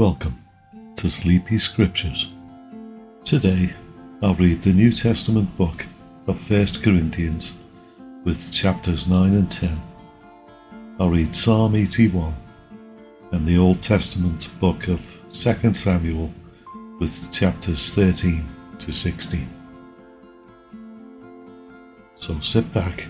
Welcome 0.00 0.42
to 0.96 1.10
Sleepy 1.10 1.58
Scriptures. 1.58 2.32
Today 3.22 3.68
I'll 4.22 4.34
read 4.34 4.62
the 4.62 4.72
New 4.72 4.92
Testament 4.92 5.54
book 5.58 5.84
of 6.26 6.50
1 6.50 6.66
Corinthians 6.82 7.52
with 8.24 8.50
chapters 8.50 9.06
9 9.06 9.34
and 9.34 9.50
10. 9.50 9.78
I'll 10.98 11.10
read 11.10 11.34
Psalm 11.34 11.76
81 11.76 12.34
and 13.32 13.46
the 13.46 13.58
Old 13.58 13.82
Testament 13.82 14.48
book 14.58 14.88
of 14.88 15.00
2 15.32 15.74
Samuel 15.74 16.32
with 16.98 17.30
chapters 17.30 17.92
13 17.92 18.48
to 18.78 18.90
16. 18.92 19.46
So 22.16 22.40
sit 22.40 22.72
back 22.72 23.06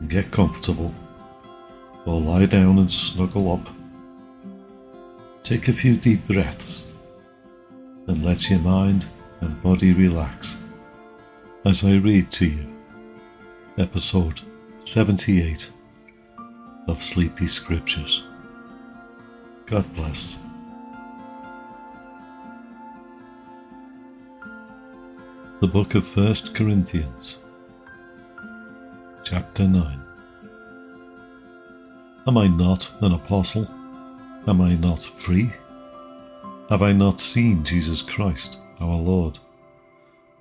and 0.00 0.10
get 0.10 0.32
comfortable 0.32 0.92
or 2.06 2.20
lie 2.20 2.46
down 2.46 2.80
and 2.80 2.90
snuggle 2.90 3.52
up 3.52 3.70
Take 5.42 5.68
a 5.68 5.72
few 5.72 5.96
deep 5.96 6.26
breaths 6.26 6.92
and 8.06 8.24
let 8.24 8.48
your 8.50 8.60
mind 8.60 9.06
and 9.40 9.60
body 9.62 9.92
relax 9.92 10.58
as 11.64 11.82
I 11.84 11.94
read 11.96 12.30
to 12.32 12.46
you 12.46 12.66
episode 13.78 14.40
78 14.84 15.72
of 16.88 17.02
Sleepy 17.02 17.46
Scriptures. 17.46 18.24
God 19.66 19.92
bless. 19.94 20.36
The 25.60 25.68
Book 25.68 25.94
of 25.94 26.06
First 26.06 26.54
Corinthians, 26.54 27.38
Chapter 29.24 29.66
9. 29.66 30.00
Am 32.26 32.38
I 32.38 32.46
not 32.46 32.90
an 33.00 33.12
apostle? 33.14 33.68
Am 34.46 34.60
I 34.60 34.74
not 34.74 35.02
free? 35.02 35.52
Have 36.70 36.82
I 36.82 36.92
not 36.92 37.20
seen 37.20 37.62
Jesus 37.62 38.00
Christ, 38.00 38.58
our 38.80 38.96
Lord? 38.96 39.38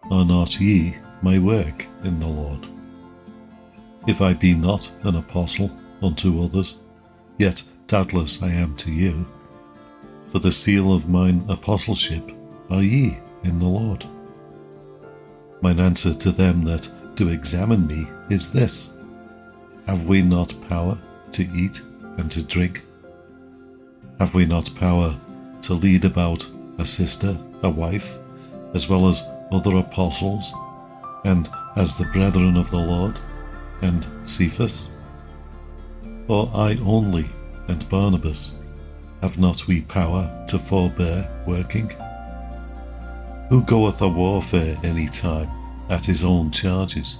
Are 0.10 0.24
not 0.24 0.60
ye 0.60 0.96
my 1.22 1.38
work 1.38 1.86
in 2.04 2.20
the 2.20 2.28
Lord? 2.28 2.66
If 4.08 4.22
I 4.22 4.34
be 4.34 4.54
not 4.54 4.92
an 5.04 5.18
apostle 5.18 5.70
unto 6.02 6.42
others, 6.42 6.78
yet 7.38 7.62
doubtless 7.88 8.42
I 8.42 8.50
am 8.50 8.76
to 8.78 8.92
you. 8.92 9.26
For 10.32 10.40
the 10.40 10.52
seal 10.52 10.94
of 10.94 11.10
mine 11.10 11.44
apostleship 11.50 12.32
are 12.70 12.82
ye 12.82 13.18
in 13.44 13.60
the 13.60 13.66
Lord. 13.66 14.06
Mine 15.62 15.80
answer 15.80 16.14
to 16.14 16.32
them 16.32 16.64
that 16.66 16.90
do 17.16 17.30
examine 17.30 17.86
me 17.86 18.08
is 18.30 18.54
this 18.54 18.94
Have 19.88 20.06
we 20.08 20.22
not 20.22 20.54
power 20.70 20.98
to 21.34 21.44
eat 21.54 21.82
and 22.18 22.32
to 22.32 22.42
drink? 22.44 22.86
Have 24.20 24.36
we 24.36 24.46
not 24.46 24.76
power 24.76 25.16
to 25.62 25.74
lead 25.74 26.04
about 26.04 26.46
a 26.78 26.84
sister, 26.84 27.38
a 27.64 27.70
wife, 27.70 28.20
as 28.74 28.90
well 28.90 29.08
as 29.08 29.26
other 29.50 29.78
apostles, 29.78 30.52
and 31.24 31.48
as 31.78 31.98
the 31.98 32.04
brethren 32.06 32.58
of 32.58 32.70
the 32.70 32.80
Lord, 32.80 33.18
and 33.82 34.06
Cephas? 34.26 34.94
Or 36.28 36.52
I 36.54 36.78
only, 36.84 37.28
and 37.70 37.88
Barnabas, 37.88 38.58
have 39.22 39.40
not 39.40 39.68
we 39.68 39.82
power 39.84 40.30
to 40.50 40.60
forbear 40.60 41.26
working? 41.48 41.90
Who 43.48 43.62
goeth 43.64 44.02
a 44.02 44.08
warfare 44.10 44.78
any 44.84 45.08
time 45.08 45.50
at 45.90 46.06
his 46.06 46.26
own 46.26 46.52
charges? 46.52 47.20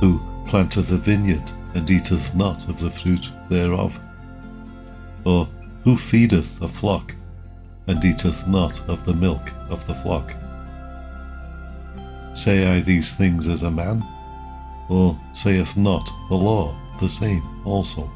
Who 0.00 0.20
planteth 0.48 0.90
a 0.90 0.96
vineyard 0.96 1.48
and 1.74 1.88
eateth 1.88 2.34
not 2.34 2.68
of 2.68 2.80
the 2.80 2.90
fruit 2.90 3.30
thereof? 3.48 3.98
Or 5.24 5.48
who 5.84 5.96
feedeth 5.96 6.60
a 6.62 6.68
flock, 6.68 7.14
and 7.86 8.04
eateth 8.04 8.46
not 8.46 8.80
of 8.88 9.04
the 9.04 9.14
milk 9.14 9.50
of 9.68 9.86
the 9.86 9.94
flock? 9.94 10.34
Say 12.32 12.66
I 12.66 12.80
these 12.80 13.14
things 13.14 13.48
as 13.48 13.62
a 13.62 13.70
man? 13.70 14.04
Or 14.88 15.18
saith 15.32 15.76
not 15.76 16.10
the 16.28 16.36
law 16.36 16.74
the 17.00 17.08
same 17.08 17.42
also? 17.64 18.10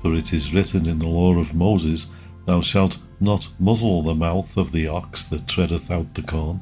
For 0.00 0.14
it 0.14 0.32
is 0.32 0.52
written 0.52 0.86
in 0.86 0.98
the 0.98 1.08
law 1.08 1.38
of 1.38 1.54
Moses, 1.54 2.10
Thou 2.44 2.60
shalt 2.60 2.98
not 3.20 3.48
muzzle 3.60 4.02
the 4.02 4.16
mouth 4.16 4.56
of 4.56 4.72
the 4.72 4.88
ox 4.88 5.26
that 5.26 5.46
treadeth 5.46 5.90
out 5.90 6.12
the 6.14 6.22
corn. 6.22 6.60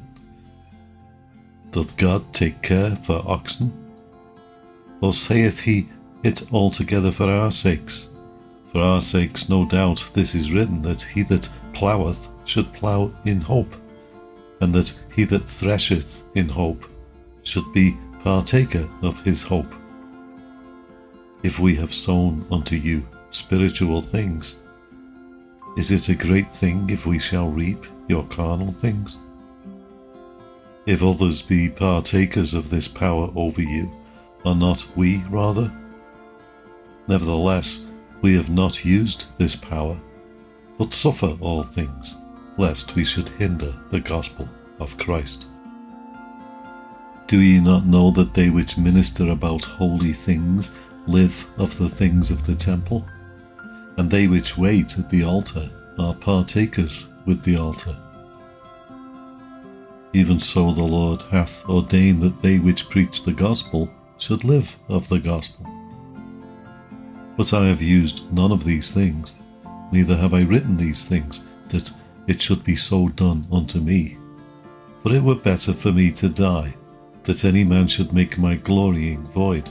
Doth 1.71 1.97
God 1.97 2.31
take 2.33 2.61
care 2.61 2.95
for 2.97 3.23
oxen? 3.25 3.73
Or 5.01 5.13
saith 5.13 5.61
he 5.61 5.89
it 6.21 6.53
altogether 6.53 7.11
for 7.11 7.29
our 7.31 7.51
sakes? 7.51 8.10
For 8.71 8.81
our 8.81 9.01
sakes, 9.01 9.49
no 9.49 9.65
doubt, 9.65 10.09
this 10.13 10.33
is 10.33 10.51
written 10.51 10.81
that 10.83 11.01
he 11.01 11.23
that 11.23 11.49
plougheth 11.73 12.27
should 12.45 12.71
plough 12.73 13.11
in 13.25 13.41
hope, 13.41 13.75
and 14.61 14.73
that 14.73 14.97
he 15.13 15.25
that 15.25 15.43
thresheth 15.45 16.23
in 16.35 16.47
hope 16.47 16.85
should 17.43 17.71
be 17.73 17.97
partaker 18.23 18.87
of 19.01 19.19
his 19.23 19.41
hope. 19.41 19.73
If 21.43 21.59
we 21.59 21.75
have 21.75 21.93
sown 21.93 22.45
unto 22.51 22.75
you 22.75 23.05
spiritual 23.31 24.01
things, 24.01 24.55
is 25.77 25.89
it 25.91 26.09
a 26.09 26.15
great 26.15 26.51
thing 26.51 26.89
if 26.89 27.05
we 27.05 27.17
shall 27.17 27.49
reap 27.49 27.85
your 28.07 28.23
carnal 28.25 28.71
things? 28.71 29.17
If 30.85 31.03
others 31.03 31.41
be 31.41 31.69
partakers 31.69 32.53
of 32.53 32.69
this 32.69 32.87
power 32.87 33.31
over 33.35 33.61
you, 33.61 33.91
are 34.45 34.55
not 34.55 34.85
we 34.95 35.17
rather? 35.29 35.71
Nevertheless, 37.07 37.80
we 38.21 38.35
have 38.35 38.49
not 38.49 38.85
used 38.85 39.25
this 39.37 39.55
power, 39.55 39.99
but 40.77 40.93
suffer 40.93 41.37
all 41.39 41.63
things, 41.63 42.17
lest 42.57 42.95
we 42.95 43.03
should 43.03 43.29
hinder 43.29 43.73
the 43.89 43.99
gospel 43.99 44.47
of 44.79 44.97
Christ. 44.97 45.47
Do 47.27 47.39
ye 47.39 47.59
not 47.59 47.85
know 47.85 48.11
that 48.11 48.33
they 48.33 48.49
which 48.49 48.77
minister 48.77 49.29
about 49.29 49.63
holy 49.63 50.13
things 50.13 50.71
live 51.07 51.47
of 51.57 51.77
the 51.77 51.89
things 51.89 52.29
of 52.29 52.45
the 52.45 52.55
temple? 52.55 53.05
And 53.97 54.09
they 54.09 54.27
which 54.27 54.57
wait 54.57 54.97
at 54.97 55.09
the 55.09 55.23
altar 55.23 55.69
are 55.97 56.13
partakers 56.13 57.07
with 57.25 57.43
the 57.43 57.55
altar. 57.55 57.95
Even 60.13 60.39
so 60.39 60.73
the 60.73 60.83
Lord 60.83 61.21
hath 61.23 61.63
ordained 61.69 62.21
that 62.21 62.41
they 62.41 62.59
which 62.59 62.89
preach 62.89 63.23
the 63.23 63.33
gospel 63.33 63.89
should 64.17 64.43
live 64.43 64.77
of 64.89 65.07
the 65.07 65.19
gospel. 65.19 65.65
But 67.41 67.53
I 67.53 67.65
have 67.69 67.81
used 67.81 68.31
none 68.31 68.51
of 68.51 68.65
these 68.65 68.91
things, 68.91 69.33
neither 69.91 70.15
have 70.15 70.35
I 70.35 70.41
written 70.41 70.77
these 70.77 71.03
things, 71.03 71.43
that 71.69 71.91
it 72.27 72.39
should 72.39 72.63
be 72.63 72.75
so 72.75 73.09
done 73.09 73.47
unto 73.51 73.79
me. 73.79 74.15
For 75.01 75.11
it 75.11 75.23
were 75.23 75.33
better 75.33 75.73
for 75.73 75.91
me 75.91 76.11
to 76.11 76.29
die, 76.29 76.75
that 77.23 77.43
any 77.43 77.63
man 77.63 77.87
should 77.87 78.13
make 78.13 78.37
my 78.37 78.53
glorying 78.53 79.25
void. 79.29 79.67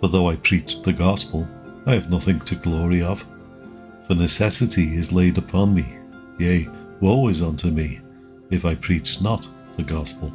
For 0.00 0.08
though 0.08 0.30
I 0.30 0.34
preach 0.34 0.82
the 0.82 0.92
gospel, 0.92 1.46
I 1.86 1.92
have 1.94 2.10
nothing 2.10 2.40
to 2.40 2.56
glory 2.56 3.02
of. 3.02 3.24
For 4.08 4.16
necessity 4.16 4.96
is 4.96 5.12
laid 5.12 5.38
upon 5.38 5.72
me, 5.72 5.86
yea, 6.40 6.68
woe 7.00 7.28
is 7.28 7.40
unto 7.40 7.68
me, 7.68 8.00
if 8.50 8.64
I 8.64 8.74
preach 8.74 9.20
not 9.20 9.46
the 9.76 9.84
gospel. 9.84 10.34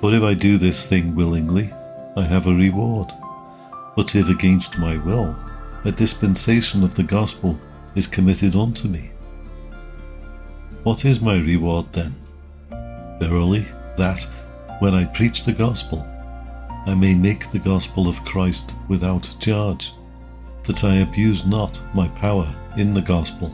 For 0.00 0.14
if 0.14 0.22
I 0.22 0.32
do 0.32 0.56
this 0.56 0.86
thing 0.86 1.14
willingly, 1.14 1.70
I 2.16 2.22
have 2.22 2.46
a 2.46 2.54
reward 2.54 3.12
but 3.98 4.14
if 4.14 4.28
against 4.28 4.78
my 4.78 4.96
will, 4.98 5.34
a 5.84 5.90
dispensation 5.90 6.84
of 6.84 6.94
the 6.94 7.02
gospel 7.02 7.58
is 7.96 8.06
committed 8.06 8.54
unto 8.54 8.86
me. 8.86 9.10
What 10.84 11.04
is 11.04 11.20
my 11.20 11.34
reward 11.34 11.86
then? 11.92 12.14
Verily, 13.18 13.66
that, 13.96 14.24
when 14.78 14.94
I 14.94 15.04
preach 15.06 15.42
the 15.42 15.52
gospel, 15.52 16.06
I 16.86 16.94
may 16.94 17.12
make 17.12 17.50
the 17.50 17.58
gospel 17.58 18.06
of 18.06 18.24
Christ 18.24 18.72
without 18.86 19.34
charge, 19.40 19.92
that 20.62 20.84
I 20.84 20.98
abuse 20.98 21.44
not 21.44 21.82
my 21.92 22.06
power 22.06 22.46
in 22.76 22.94
the 22.94 23.02
gospel. 23.02 23.52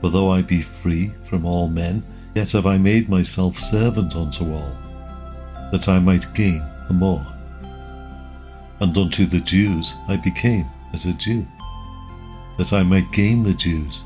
For 0.00 0.10
though 0.10 0.30
I 0.30 0.42
be 0.42 0.62
free 0.62 1.10
from 1.24 1.44
all 1.44 1.66
men, 1.66 2.04
yet 2.36 2.52
have 2.52 2.66
I 2.66 2.78
made 2.78 3.08
myself 3.08 3.58
servant 3.58 4.14
unto 4.14 4.52
all, 4.52 4.76
that 5.72 5.88
I 5.88 5.98
might 5.98 6.32
gain 6.34 6.64
the 6.86 6.94
more 6.94 7.26
and 8.80 8.96
unto 8.96 9.26
the 9.26 9.40
Jews 9.40 9.94
I 10.08 10.16
became 10.16 10.66
as 10.92 11.06
a 11.06 11.12
Jew, 11.12 11.46
that 12.58 12.72
I 12.72 12.82
might 12.82 13.12
gain 13.12 13.42
the 13.42 13.54
Jews. 13.54 14.02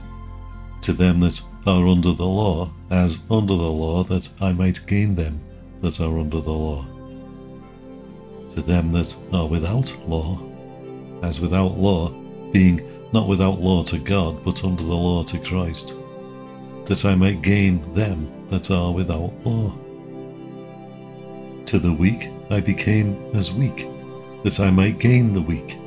To 0.83 0.93
them 0.93 1.21
that 1.21 1.41
are 1.67 1.87
under 1.87 2.13
the 2.13 2.27
law, 2.27 2.71
as 2.91 3.25
under 3.31 3.55
the 3.55 3.71
law, 3.71 4.03
that 4.05 4.29
I 4.41 4.53
might 4.53 4.87
gain 4.87 5.15
them 5.15 5.41
that 5.83 6.01
are 6.01 6.19
under 6.19 6.41
the 6.41 6.51
law. 6.51 6.85
To 8.55 8.63
them 8.63 8.93
that 8.93 9.15
are 9.33 9.47
without 9.47 9.95
law, 10.09 10.41
as 11.23 11.41
without 11.41 11.79
law, 11.79 12.11
being 12.53 12.83
not 13.13 13.29
without 13.29 13.61
law 13.61 13.83
to 13.85 13.99
God, 13.99 14.43
but 14.45 14.65
under 14.65 14.83
the 14.83 14.95
law 14.95 15.23
to 15.25 15.39
Christ, 15.39 15.95
that 16.87 17.05
I 17.05 17.15
might 17.15 17.43
gain 17.43 17.93
them 17.95 18.31
that 18.49 18.71
are 18.71 18.93
without 18.93 19.33
law. 19.45 19.73
To 21.67 21.79
the 21.79 21.93
weak 21.93 22.31
I 22.51 22.61
became 22.61 23.17
as 23.35 23.53
weak 23.53 23.87
that 24.43 24.61
I 24.61 24.71
might 24.71 24.99
gain 24.99 25.33
the 25.33 25.43
weak. 25.43 25.79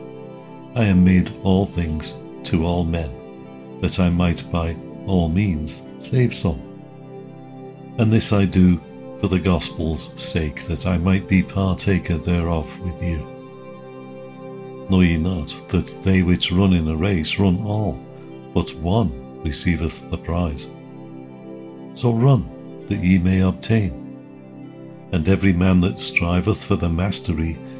I 0.76 0.86
am 0.86 1.04
made 1.04 1.32
all 1.44 1.66
things 1.66 2.18
to 2.44 2.66
all 2.66 2.84
men, 2.84 3.80
that 3.82 4.00
I 4.00 4.10
might 4.10 4.44
by 4.52 4.76
all 5.06 5.30
means 5.30 5.84
save 6.00 6.34
some. 6.34 6.62
And 7.98 8.12
this 8.12 8.34
I 8.34 8.46
do 8.46 8.82
for 9.20 9.28
the 9.28 9.40
gospel's 9.40 10.20
sake, 10.22 10.66
that 10.68 10.86
I 10.86 10.98
might 10.98 11.28
be 11.28 11.44
partaker 11.44 12.18
thereof 12.18 12.80
with 12.82 13.02
you. 13.02 13.26
Know 14.90 15.02
ye 15.02 15.18
not 15.18 15.56
that 15.70 15.88
they 16.04 16.24
which 16.24 16.52
run 16.52 16.74
in 16.74 16.88
a 16.88 16.96
race 16.96 17.40
run 17.40 17.64
all, 17.64 17.98
but 18.54 18.74
one 18.76 19.42
receiveth 19.42 20.10
the 20.10 20.18
prize? 20.18 20.68
So 21.94 22.12
run, 22.14 22.86
that 22.88 23.00
ye 23.00 23.18
may 23.20 23.42
obtain. 23.42 24.00
And 25.12 25.30
every 25.30 25.54
man 25.54 25.80
that 25.82 26.00
striveth 26.00 26.64
for 26.64 26.76
the 26.76 26.90
mastery 26.90 27.58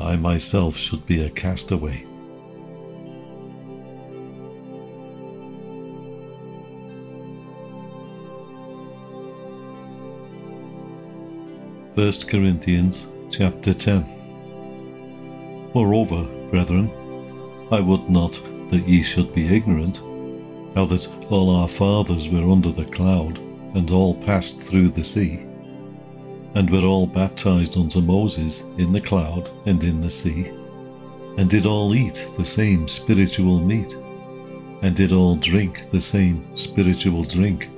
I 0.00 0.16
myself 0.16 0.76
should 0.76 1.06
be 1.06 1.22
a 1.22 1.30
castaway. 1.30 2.06
1 12.00 12.12
Corinthians 12.28 13.08
chapter 13.30 13.74
10. 13.74 14.06
Moreover, 15.74 16.24
brethren, 16.50 16.90
I 17.70 17.80
would 17.80 18.08
not 18.08 18.40
that 18.70 18.88
ye 18.88 19.02
should 19.02 19.34
be 19.34 19.54
ignorant, 19.54 19.98
how 20.74 20.86
that 20.86 21.06
all 21.28 21.54
our 21.54 21.68
fathers 21.68 22.26
were 22.28 22.50
under 22.50 22.72
the 22.72 22.86
cloud, 22.86 23.38
and 23.74 23.90
all 23.90 24.14
passed 24.14 24.62
through 24.62 24.88
the 24.88 25.04
sea, 25.04 25.44
and 26.54 26.68
were 26.68 26.84
all 26.84 27.06
baptized 27.06 27.76
unto 27.76 28.00
Moses 28.00 28.62
in 28.78 28.92
the 28.92 29.00
cloud 29.00 29.50
and 29.66 29.82
in 29.84 30.00
the 30.00 30.10
sea, 30.10 30.46
and 31.38 31.48
did 31.48 31.66
all 31.66 31.94
eat 31.94 32.26
the 32.36 32.44
same 32.44 32.88
spiritual 32.88 33.60
meat, 33.60 33.96
and 34.82 34.96
did 34.96 35.12
all 35.12 35.36
drink 35.36 35.90
the 35.90 36.00
same 36.00 36.44
spiritual 36.56 37.24
drink, 37.24 37.68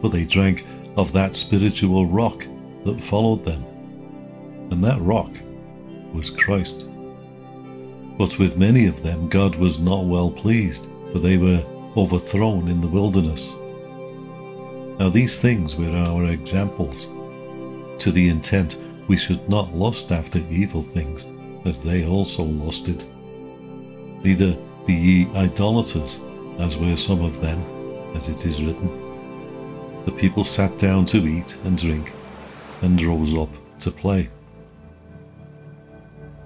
for 0.00 0.08
they 0.08 0.24
drank 0.24 0.66
of 0.96 1.12
that 1.12 1.34
spiritual 1.34 2.06
rock 2.06 2.46
that 2.84 3.00
followed 3.00 3.44
them, 3.44 3.64
and 4.70 4.82
that 4.82 5.00
rock 5.00 5.30
was 6.12 6.30
Christ. 6.30 6.86
But 8.18 8.38
with 8.38 8.56
many 8.56 8.86
of 8.86 9.02
them 9.02 9.28
God 9.28 9.54
was 9.54 9.80
not 9.80 10.04
well 10.04 10.30
pleased, 10.30 10.88
for 11.12 11.18
they 11.18 11.36
were 11.36 11.64
overthrown 11.96 12.68
in 12.68 12.80
the 12.80 12.88
wilderness. 12.88 13.52
Now 14.98 15.08
these 15.08 15.38
things 15.38 15.76
were 15.76 15.90
our 15.90 16.26
examples, 16.26 17.06
to 18.02 18.10
the 18.10 18.28
intent 18.28 18.82
we 19.06 19.16
should 19.16 19.48
not 19.48 19.72
lust 19.76 20.10
after 20.10 20.40
evil 20.50 20.82
things, 20.82 21.28
as 21.64 21.80
they 21.80 22.04
also 22.04 22.42
lusted. 22.42 23.04
Neither 24.24 24.58
be 24.86 24.92
ye 24.92 25.28
idolaters, 25.36 26.20
as 26.58 26.76
were 26.76 26.96
some 26.96 27.22
of 27.22 27.40
them, 27.40 27.62
as 28.16 28.28
it 28.28 28.44
is 28.44 28.60
written. 28.60 28.90
The 30.04 30.10
people 30.10 30.42
sat 30.42 30.78
down 30.78 31.04
to 31.06 31.18
eat 31.18 31.56
and 31.64 31.78
drink 31.78 32.12
and 32.80 33.00
rose 33.00 33.34
up 33.34 33.50
to 33.80 33.92
play. 33.92 34.28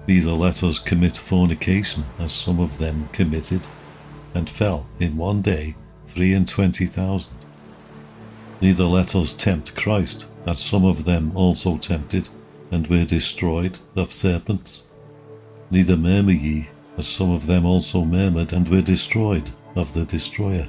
Neither 0.07 0.31
let 0.31 0.61
us 0.61 0.77
commit 0.77 1.17
fornication, 1.17 2.05
as 2.19 2.31
some 2.31 2.59
of 2.59 2.77
them 2.77 3.09
committed, 3.13 3.61
and 4.35 4.47
fell 4.47 4.85
in 4.99 5.17
one 5.17 5.41
day 5.41 5.75
three 6.05 6.33
and 6.33 6.47
twenty 6.47 6.85
thousand. 6.85 7.33
Neither 8.61 8.85
let 8.85 9.15
us 9.15 9.33
tempt 9.33 9.75
Christ, 9.75 10.27
as 10.47 10.59
some 10.59 10.85
of 10.85 11.05
them 11.05 11.31
also 11.35 11.77
tempted, 11.77 12.29
and 12.71 12.87
were 12.87 13.05
destroyed 13.05 13.77
of 13.95 14.11
serpents. 14.11 14.85
Neither 15.69 15.97
murmur 15.97 16.31
ye, 16.31 16.69
as 16.97 17.07
some 17.07 17.31
of 17.31 17.45
them 17.45 17.65
also 17.65 18.03
murmured, 18.03 18.53
and 18.53 18.67
were 18.67 18.81
destroyed 18.81 19.51
of 19.75 19.93
the 19.93 20.05
destroyer. 20.05 20.67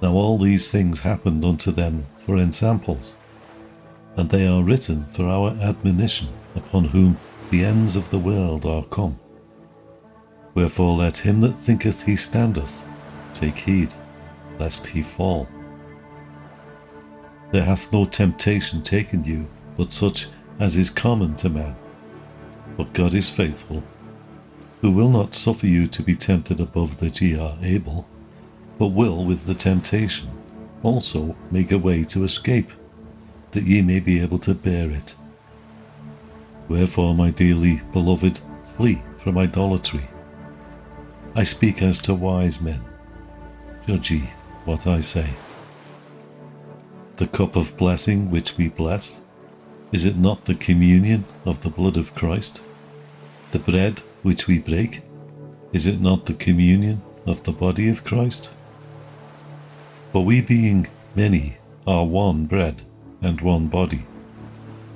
Now 0.00 0.12
all 0.12 0.38
these 0.38 0.70
things 0.70 1.00
happened 1.00 1.44
unto 1.44 1.72
them 1.72 2.06
for 2.18 2.36
ensamples 2.36 3.16
and 4.16 4.28
they 4.28 4.46
are 4.46 4.62
written 4.62 5.06
for 5.06 5.26
our 5.28 5.50
admonition, 5.62 6.28
upon 6.54 6.84
whom 6.84 7.16
the 7.50 7.64
ends 7.64 7.96
of 7.96 8.10
the 8.10 8.18
world 8.18 8.66
are 8.66 8.84
come. 8.84 9.18
Wherefore 10.54 10.96
let 10.96 11.16
him 11.16 11.40
that 11.40 11.58
thinketh 11.58 12.02
he 12.02 12.16
standeth 12.16 12.82
take 13.32 13.56
heed, 13.56 13.94
lest 14.58 14.86
he 14.86 15.02
fall. 15.02 15.48
There 17.52 17.64
hath 17.64 17.92
no 17.92 18.06
temptation 18.06 18.82
taken 18.82 19.24
you, 19.24 19.46
but 19.76 19.92
such 19.92 20.28
as 20.58 20.74
is 20.74 20.88
common 20.88 21.36
to 21.36 21.50
man. 21.50 21.76
But 22.78 22.94
God 22.94 23.12
is 23.12 23.28
faithful, 23.28 23.82
who 24.80 24.90
will 24.90 25.10
not 25.10 25.34
suffer 25.34 25.66
you 25.66 25.86
to 25.88 26.02
be 26.02 26.16
tempted 26.16 26.60
above 26.60 26.98
that 27.00 27.20
ye 27.20 27.38
are 27.38 27.58
able, 27.62 28.06
but 28.78 28.88
will 28.88 29.24
with 29.24 29.44
the 29.44 29.54
temptation 29.54 30.30
also 30.82 31.36
make 31.50 31.70
a 31.70 31.78
way 31.78 32.04
to 32.04 32.24
escape 32.24 32.72
that 33.52 33.64
ye 33.64 33.82
may 33.82 34.00
be 34.00 34.20
able 34.20 34.38
to 34.38 34.54
bear 34.54 34.90
it. 34.90 35.14
Wherefore, 36.68 37.14
my 37.14 37.30
dearly 37.30 37.82
beloved, 37.92 38.40
flee 38.76 39.02
from 39.16 39.36
idolatry. 39.36 40.08
I 41.36 41.42
speak 41.42 41.82
as 41.82 41.98
to 42.00 42.14
wise 42.14 42.62
men. 42.62 42.82
Judge 43.86 44.10
ye 44.10 44.30
what 44.64 44.86
I 44.86 45.00
say. 45.00 45.28
The 47.22 47.28
cup 47.28 47.54
of 47.54 47.76
blessing 47.76 48.32
which 48.32 48.56
we 48.56 48.68
bless, 48.68 49.22
is 49.92 50.04
it 50.04 50.16
not 50.16 50.46
the 50.46 50.56
communion 50.56 51.24
of 51.44 51.62
the 51.62 51.70
blood 51.70 51.96
of 51.96 52.16
Christ? 52.16 52.64
The 53.52 53.60
bread 53.60 54.00
which 54.24 54.48
we 54.48 54.58
break, 54.58 55.02
is 55.72 55.86
it 55.86 56.00
not 56.00 56.26
the 56.26 56.34
communion 56.34 57.00
of 57.24 57.44
the 57.44 57.52
body 57.52 57.88
of 57.88 58.02
Christ? 58.02 58.52
For 60.10 60.24
we 60.24 60.40
being 60.40 60.88
many 61.14 61.58
are 61.86 62.04
one 62.04 62.46
bread 62.46 62.82
and 63.20 63.40
one 63.40 63.68
body, 63.68 64.04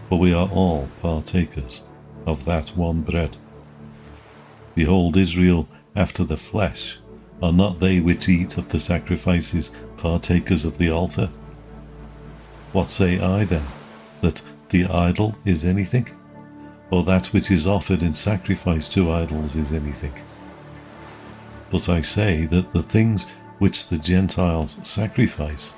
for 0.08 0.18
we 0.18 0.34
are 0.34 0.48
all 0.48 0.88
partakers 1.00 1.82
of 2.26 2.44
that 2.44 2.70
one 2.70 3.02
bread. 3.02 3.36
Behold, 4.74 5.16
Israel 5.16 5.68
after 5.94 6.24
the 6.24 6.36
flesh, 6.36 6.98
are 7.40 7.52
not 7.52 7.78
they 7.78 8.00
which 8.00 8.28
eat 8.28 8.58
of 8.58 8.70
the 8.70 8.80
sacrifices 8.80 9.70
partakers 9.96 10.64
of 10.64 10.76
the 10.78 10.90
altar? 10.90 11.30
What 12.76 12.90
say 12.90 13.18
I 13.18 13.44
then? 13.44 13.64
That 14.20 14.42
the 14.68 14.84
idol 14.84 15.34
is 15.46 15.64
anything? 15.64 16.10
Or 16.90 17.04
that 17.04 17.32
which 17.32 17.50
is 17.50 17.66
offered 17.66 18.02
in 18.02 18.12
sacrifice 18.12 18.86
to 18.88 19.10
idols 19.10 19.56
is 19.56 19.72
anything? 19.72 20.12
But 21.70 21.88
I 21.88 22.02
say 22.02 22.44
that 22.44 22.72
the 22.72 22.82
things 22.82 23.24
which 23.60 23.88
the 23.88 23.96
Gentiles 23.96 24.78
sacrifice 24.86 25.72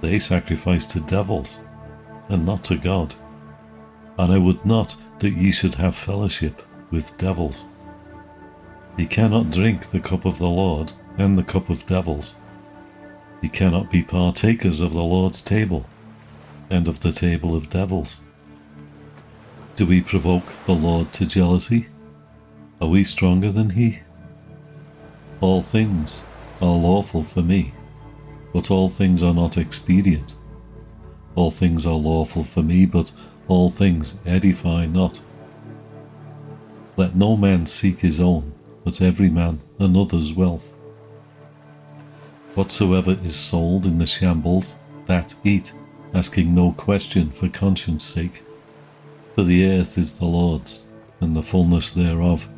they 0.00 0.20
sacrifice 0.20 0.84
to 0.92 1.00
devils, 1.00 1.58
and 2.28 2.46
not 2.46 2.62
to 2.70 2.76
God. 2.76 3.12
And 4.20 4.32
I 4.32 4.38
would 4.38 4.64
not 4.64 4.94
that 5.18 5.32
ye 5.32 5.50
should 5.50 5.74
have 5.74 5.96
fellowship 5.96 6.62
with 6.92 7.18
devils. 7.18 7.64
Ye 8.96 9.06
cannot 9.06 9.50
drink 9.50 9.90
the 9.90 9.98
cup 9.98 10.26
of 10.26 10.38
the 10.38 10.48
Lord 10.48 10.92
and 11.16 11.36
the 11.36 11.42
cup 11.42 11.68
of 11.68 11.86
devils. 11.86 12.36
Ye 13.40 13.48
cannot 13.48 13.90
be 13.90 14.02
partakers 14.02 14.80
of 14.80 14.92
the 14.92 15.02
Lord's 15.02 15.40
table 15.40 15.86
and 16.70 16.88
of 16.88 17.00
the 17.00 17.12
table 17.12 17.54
of 17.54 17.70
devils. 17.70 18.20
Do 19.76 19.86
we 19.86 20.00
provoke 20.00 20.52
the 20.66 20.72
Lord 20.72 21.12
to 21.14 21.26
jealousy? 21.26 21.86
Are 22.80 22.88
we 22.88 23.04
stronger 23.04 23.50
than 23.50 23.70
he? 23.70 24.00
All 25.40 25.62
things 25.62 26.20
are 26.60 26.74
lawful 26.74 27.22
for 27.22 27.42
me, 27.42 27.72
but 28.52 28.70
all 28.70 28.88
things 28.88 29.22
are 29.22 29.34
not 29.34 29.56
expedient. 29.56 30.34
All 31.36 31.50
things 31.50 31.86
are 31.86 31.94
lawful 31.94 32.42
for 32.42 32.62
me, 32.62 32.86
but 32.86 33.12
all 33.46 33.70
things 33.70 34.18
edify 34.26 34.86
not. 34.86 35.20
Let 36.96 37.14
no 37.14 37.36
man 37.36 37.66
seek 37.66 38.00
his 38.00 38.18
own, 38.18 38.52
but 38.84 39.00
every 39.00 39.30
man 39.30 39.60
another's 39.78 40.32
wealth. 40.32 40.77
Whatsoever 42.58 43.16
is 43.22 43.36
sold 43.36 43.86
in 43.86 43.98
the 43.98 44.04
shambles, 44.04 44.74
that 45.06 45.32
eat, 45.44 45.72
asking 46.12 46.56
no 46.56 46.72
question 46.72 47.30
for 47.30 47.48
conscience 47.48 48.02
sake. 48.02 48.42
For 49.36 49.44
the 49.44 49.64
earth 49.64 49.96
is 49.96 50.18
the 50.18 50.24
Lord's, 50.24 50.82
and 51.20 51.36
the 51.36 51.42
fullness 51.44 51.90
thereof. 51.90 52.48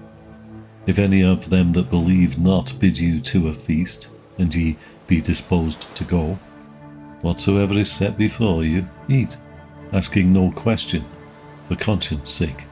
If 0.86 0.98
any 0.98 1.22
of 1.22 1.50
them 1.50 1.74
that 1.74 1.90
believe 1.90 2.38
not 2.38 2.72
bid 2.80 2.98
you 2.98 3.20
to 3.20 3.48
a 3.48 3.52
feast, 3.52 4.08
and 4.38 4.54
ye 4.54 4.78
be 5.06 5.20
disposed 5.20 5.94
to 5.94 6.04
go. 6.04 6.38
Whatsoever 7.20 7.74
is 7.74 7.92
set 7.92 8.16
before 8.16 8.64
you, 8.64 8.88
eat, 9.06 9.36
asking 9.92 10.32
no 10.32 10.50
question, 10.50 11.04
for 11.68 11.76
conscience 11.76 12.30
sake. 12.30 12.64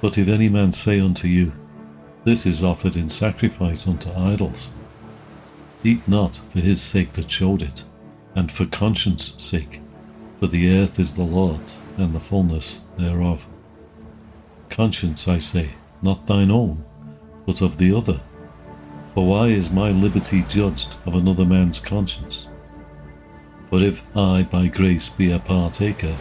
But 0.00 0.16
if 0.16 0.28
any 0.28 0.48
man 0.48 0.72
say 0.72 0.98
unto 0.98 1.28
you, 1.28 1.52
This 2.24 2.46
is 2.46 2.64
offered 2.64 2.96
in 2.96 3.10
sacrifice 3.10 3.86
unto 3.86 4.10
idols, 4.12 4.70
eat 5.88 6.06
not 6.06 6.36
for 6.50 6.60
his 6.60 6.80
sake 6.82 7.12
that 7.14 7.30
showed 7.30 7.62
it, 7.62 7.84
and 8.34 8.52
for 8.52 8.66
conscience 8.66 9.34
sake, 9.38 9.80
for 10.38 10.46
the 10.46 10.78
earth 10.78 10.98
is 10.98 11.14
the 11.14 11.22
Lord's, 11.22 11.78
and 11.96 12.14
the 12.14 12.20
fullness 12.20 12.80
thereof. 12.96 13.46
Conscience, 14.68 15.26
I 15.26 15.38
say, 15.38 15.70
not 16.02 16.26
thine 16.26 16.50
own, 16.50 16.84
but 17.46 17.62
of 17.62 17.78
the 17.78 17.94
other. 17.96 18.20
For 19.14 19.26
why 19.26 19.46
is 19.48 19.70
my 19.70 19.90
liberty 19.90 20.44
judged 20.48 20.94
of 21.06 21.14
another 21.14 21.44
man's 21.44 21.80
conscience? 21.80 22.48
For 23.70 23.82
if 23.82 24.04
I 24.16 24.42
by 24.44 24.68
grace 24.68 25.08
be 25.08 25.32
a 25.32 25.38
partaker, 25.38 26.14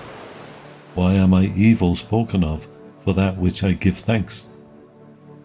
why 0.95 1.13
am 1.13 1.33
I 1.33 1.51
evil 1.55 1.95
spoken 1.95 2.43
of 2.43 2.67
for 3.03 3.13
that 3.13 3.38
which 3.38 3.63
I 3.63 3.74
give 3.74 3.97
thanks? 3.97 4.51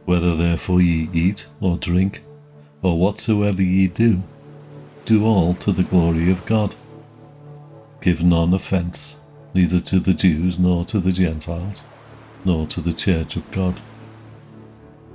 Whether 0.04 0.34
therefore 0.34 0.80
ye 0.80 1.10
eat 1.12 1.46
or 1.60 1.76
drink, 1.76 2.22
or 2.82 2.98
whatsoever 2.98 3.62
ye 3.62 3.86
do, 3.86 4.22
do 5.04 5.24
all 5.24 5.54
to 5.54 5.72
the 5.72 5.84
glory 5.84 6.30
of 6.30 6.44
God. 6.44 6.74
Give 8.00 8.22
none 8.22 8.52
offence, 8.52 9.20
neither 9.54 9.80
to 9.80 10.00
the 10.00 10.14
Jews 10.14 10.58
nor 10.58 10.84
to 10.86 10.98
the 10.98 11.12
Gentiles, 11.12 11.84
nor 12.44 12.66
to 12.66 12.80
the 12.80 12.92
church 12.92 13.36
of 13.36 13.50
God. 13.50 13.80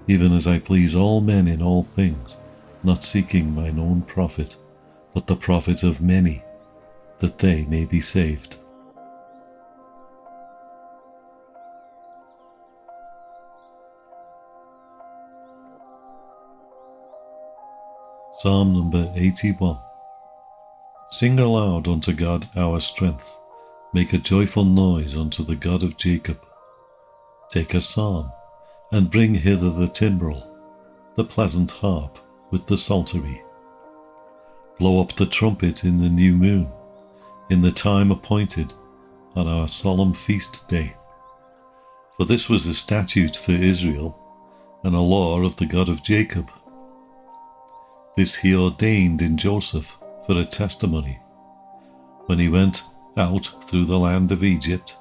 Even 0.07 0.33
as 0.33 0.47
I 0.47 0.59
please 0.59 0.95
all 0.95 1.19
men 1.19 1.47
in 1.47 1.61
all 1.61 1.83
things, 1.83 2.37
not 2.83 3.03
seeking 3.03 3.53
mine 3.53 3.77
own 3.77 4.03
profit, 4.03 4.55
but 5.13 5.27
the 5.27 5.35
profit 5.35 5.83
of 5.83 6.01
many, 6.01 6.43
that 7.19 7.39
they 7.39 7.65
may 7.65 7.83
be 7.83 7.99
saved. 7.99 8.55
Psalm 18.39 18.71
number 18.71 19.11
81 19.15 19.79
Sing 21.09 21.39
aloud 21.39 21.87
unto 21.87 22.13
God 22.13 22.47
our 22.55 22.79
strength, 22.79 23.35
make 23.93 24.13
a 24.13 24.19
joyful 24.19 24.63
noise 24.63 25.17
unto 25.17 25.43
the 25.43 25.55
God 25.55 25.81
of 25.81 25.97
Jacob. 25.97 26.39
Take 27.49 27.73
a 27.73 27.81
psalm, 27.81 28.31
and 28.91 29.09
bring 29.09 29.33
hither 29.33 29.71
the 29.71 29.87
timbrel, 29.87 30.47
the 31.15 31.23
pleasant 31.23 31.71
harp 31.71 32.19
with 32.51 32.67
the 32.67 32.77
psaltery. 32.77 33.41
Blow 34.77 35.01
up 35.01 35.15
the 35.15 35.25
trumpet 35.25 35.83
in 35.83 35.99
the 35.99 36.09
new 36.09 36.33
moon, 36.33 36.71
in 37.49 37.63
the 37.63 37.71
time 37.71 38.11
appointed, 38.11 38.71
on 39.35 39.47
our 39.47 39.67
solemn 39.67 40.13
feast 40.13 40.67
day. 40.67 40.95
For 42.17 42.25
this 42.25 42.47
was 42.47 42.67
a 42.67 42.75
statute 42.75 43.35
for 43.35 43.53
Israel, 43.53 44.15
and 44.83 44.93
a 44.93 44.99
law 44.99 45.41
of 45.41 45.55
the 45.55 45.65
God 45.65 45.89
of 45.89 46.03
Jacob 46.03 46.51
this 48.17 48.33
he 48.33 48.55
ordained 48.55 49.21
in 49.21 49.37
Joseph 49.37 49.95
for 50.25 50.37
a 50.37 50.43
testimony. 50.43 51.19
When 52.25 52.39
he 52.39 52.49
went 52.49 52.81
out 53.15 53.45
through 53.65 53.85
the 53.85 53.99
land 53.99 54.31
of 54.31 54.43
Egypt, 54.43 54.97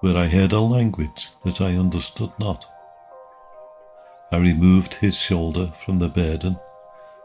where 0.00 0.16
I 0.16 0.28
heard 0.28 0.52
a 0.52 0.60
language 0.60 1.30
that 1.42 1.62
I 1.62 1.76
understood 1.76 2.30
not. 2.38 2.66
I 4.30 4.36
removed 4.36 4.94
his 4.94 5.18
shoulder 5.18 5.72
from 5.84 5.98
the 5.98 6.10
burden, 6.10 6.58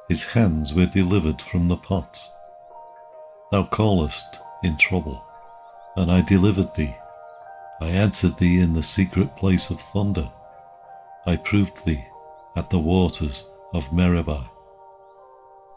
his 0.08 0.24
hands 0.24 0.74
were 0.74 0.86
delivered 0.86 1.42
from 1.42 1.68
the 1.68 1.78
pots. 1.78 2.32
Thou 3.52 3.64
callest 3.64 4.40
in 4.64 4.78
trouble, 4.78 5.22
and 5.98 6.10
I 6.10 6.22
delivered 6.22 6.74
thee. 6.76 6.96
I 7.82 7.88
answered 7.90 8.38
thee 8.38 8.62
in 8.62 8.74
the 8.74 8.84
secret 8.84 9.36
place 9.36 9.70
of 9.70 9.82
thunder. 9.82 10.32
I 11.26 11.36
proved 11.36 11.86
thee 11.86 12.06
at 12.56 12.70
the 12.70 12.80
waters 12.80 13.46
of 13.74 13.92
Meribah. 13.92 14.50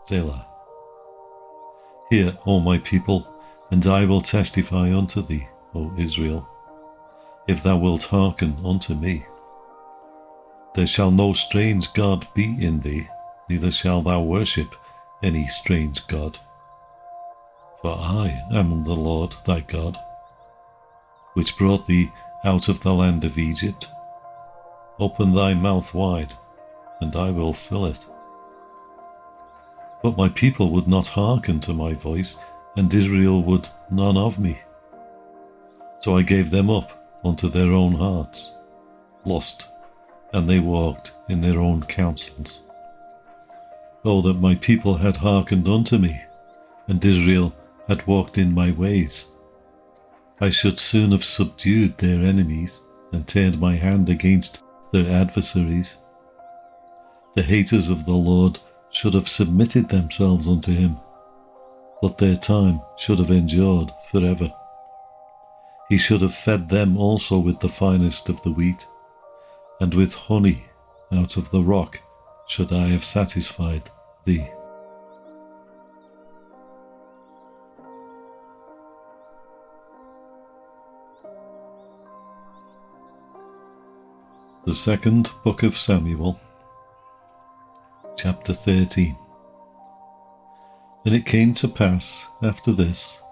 Selah. 0.09 0.47
Hear, 2.09 2.39
O 2.47 2.61
my 2.61 2.79
people, 2.79 3.29
and 3.71 3.87
I 3.87 4.07
will 4.07 4.23
testify 4.23 4.91
unto 4.97 5.21
thee, 5.21 5.47
O 5.75 5.93
Israel, 5.99 6.49
if 7.47 7.63
thou 7.63 7.77
wilt 7.77 8.05
hearken 8.05 8.57
unto 8.65 8.95
me. 8.95 9.27
There 10.75 10.87
shall 10.87 11.11
no 11.11 11.35
strange 11.35 11.93
God 11.93 12.27
be 12.33 12.57
in 12.59 12.81
thee, 12.81 13.07
neither 13.51 13.71
shalt 13.71 14.07
thou 14.07 14.23
worship 14.23 14.75
any 15.23 15.47
strange 15.47 16.07
God. 16.07 16.39
For 17.83 17.93
I 17.93 18.47
am 18.51 18.85
the 18.85 18.97
Lord 18.97 19.37
thy 19.45 19.61
God, 19.61 19.99
which 21.35 21.59
brought 21.59 21.87
thee 21.87 22.11
out 22.45 22.71
of 22.71 22.81
the 22.81 22.95
land 22.95 23.25
of 23.25 23.37
Egypt. 23.37 23.89
Open 24.99 25.35
thy 25.35 25.53
mouth 25.53 25.93
wide, 25.93 26.33
and 27.03 27.15
I 27.15 27.31
will 27.31 27.53
fill 27.53 27.85
it. 27.85 28.07
But 30.03 30.17
my 30.17 30.29
people 30.29 30.71
would 30.71 30.87
not 30.87 31.09
hearken 31.09 31.61
to 31.61 31.73
my 31.73 31.95
voice, 31.95 32.39
and 32.77 32.93
Israel 32.93 33.43
would 33.43 33.69
none 33.91 34.17
of 34.17 34.39
me. 34.39 34.59
So 35.99 36.17
I 36.17 36.23
gave 36.23 36.51
them 36.51 36.71
up 36.71 37.05
unto 37.25 37.49
their 37.49 37.73
own 37.73 37.95
hearts, 37.95 38.55
lost, 39.25 39.69
and 40.33 40.49
they 40.49 40.61
walked 40.61 41.13
in 41.29 41.41
their 41.41 41.59
own 41.61 41.83
counsels. 41.83 42.63
Oh, 44.05 44.23
that 44.23 44.35
my 44.35 44.55
people 44.55 44.97
had 44.97 45.17
hearkened 45.17 45.69
unto 45.69 45.99
me, 45.99 46.23
and 46.87 47.05
Israel 47.05 47.53
had 47.89 48.07
walked 48.07 48.39
in 48.39 48.55
my 48.55 48.71
ways. 48.71 49.27
I 50.41 50.51
should 50.51 50.79
soon 50.79 51.11
have 51.11 51.25
subdued 51.25 51.99
their 51.99 52.23
enemies 52.23 52.81
and 53.13 53.27
turned 53.27 53.59
my 53.59 53.75
hand 53.75 54.09
against 54.09 54.63
their 54.93 55.09
adversaries. 55.11 55.97
The 57.35 57.43
haters 57.43 57.89
of 57.89 58.05
the 58.05 58.13
Lord 58.13 58.61
should 58.91 59.15
have 59.15 59.29
submitted 59.29 59.89
themselves 59.89 60.49
unto 60.49 60.73
him, 60.73 60.99
but 62.01 62.19
their 62.19 62.37
time 62.37 62.81
should 62.97 63.19
have 63.19 63.31
endured 63.31 63.93
forever. 64.11 64.53
He 65.89 65.97
should 65.97 66.21
have 66.23 66.35
fed 66.35 66.69
them 66.69 66.97
also 66.97 67.39
with 67.39 67.61
the 67.61 67.69
finest 67.69 68.29
of 68.29 68.43
the 68.43 68.53
wheat, 68.53 68.87
and 69.81 69.95
with 69.95 70.15
honey 70.15 70.67
out 71.13 71.37
of 71.37 71.51
the 71.51 71.63
rock 71.63 72.01
should 72.47 72.73
I 72.73 72.89
have 72.89 73.05
satisfied 73.05 73.91
thee. 74.25 74.47
The 84.65 84.75
Second 84.75 85.31
Book 85.45 85.63
of 85.63 85.79
Samuel 85.79 86.39
chapter 88.19 88.53
13. 88.53 89.17
And 91.07 91.15
it 91.15 91.25
came 91.25 91.53
to 91.55 91.69
pass 91.69 92.27
after 92.43 92.73
this 92.73 93.23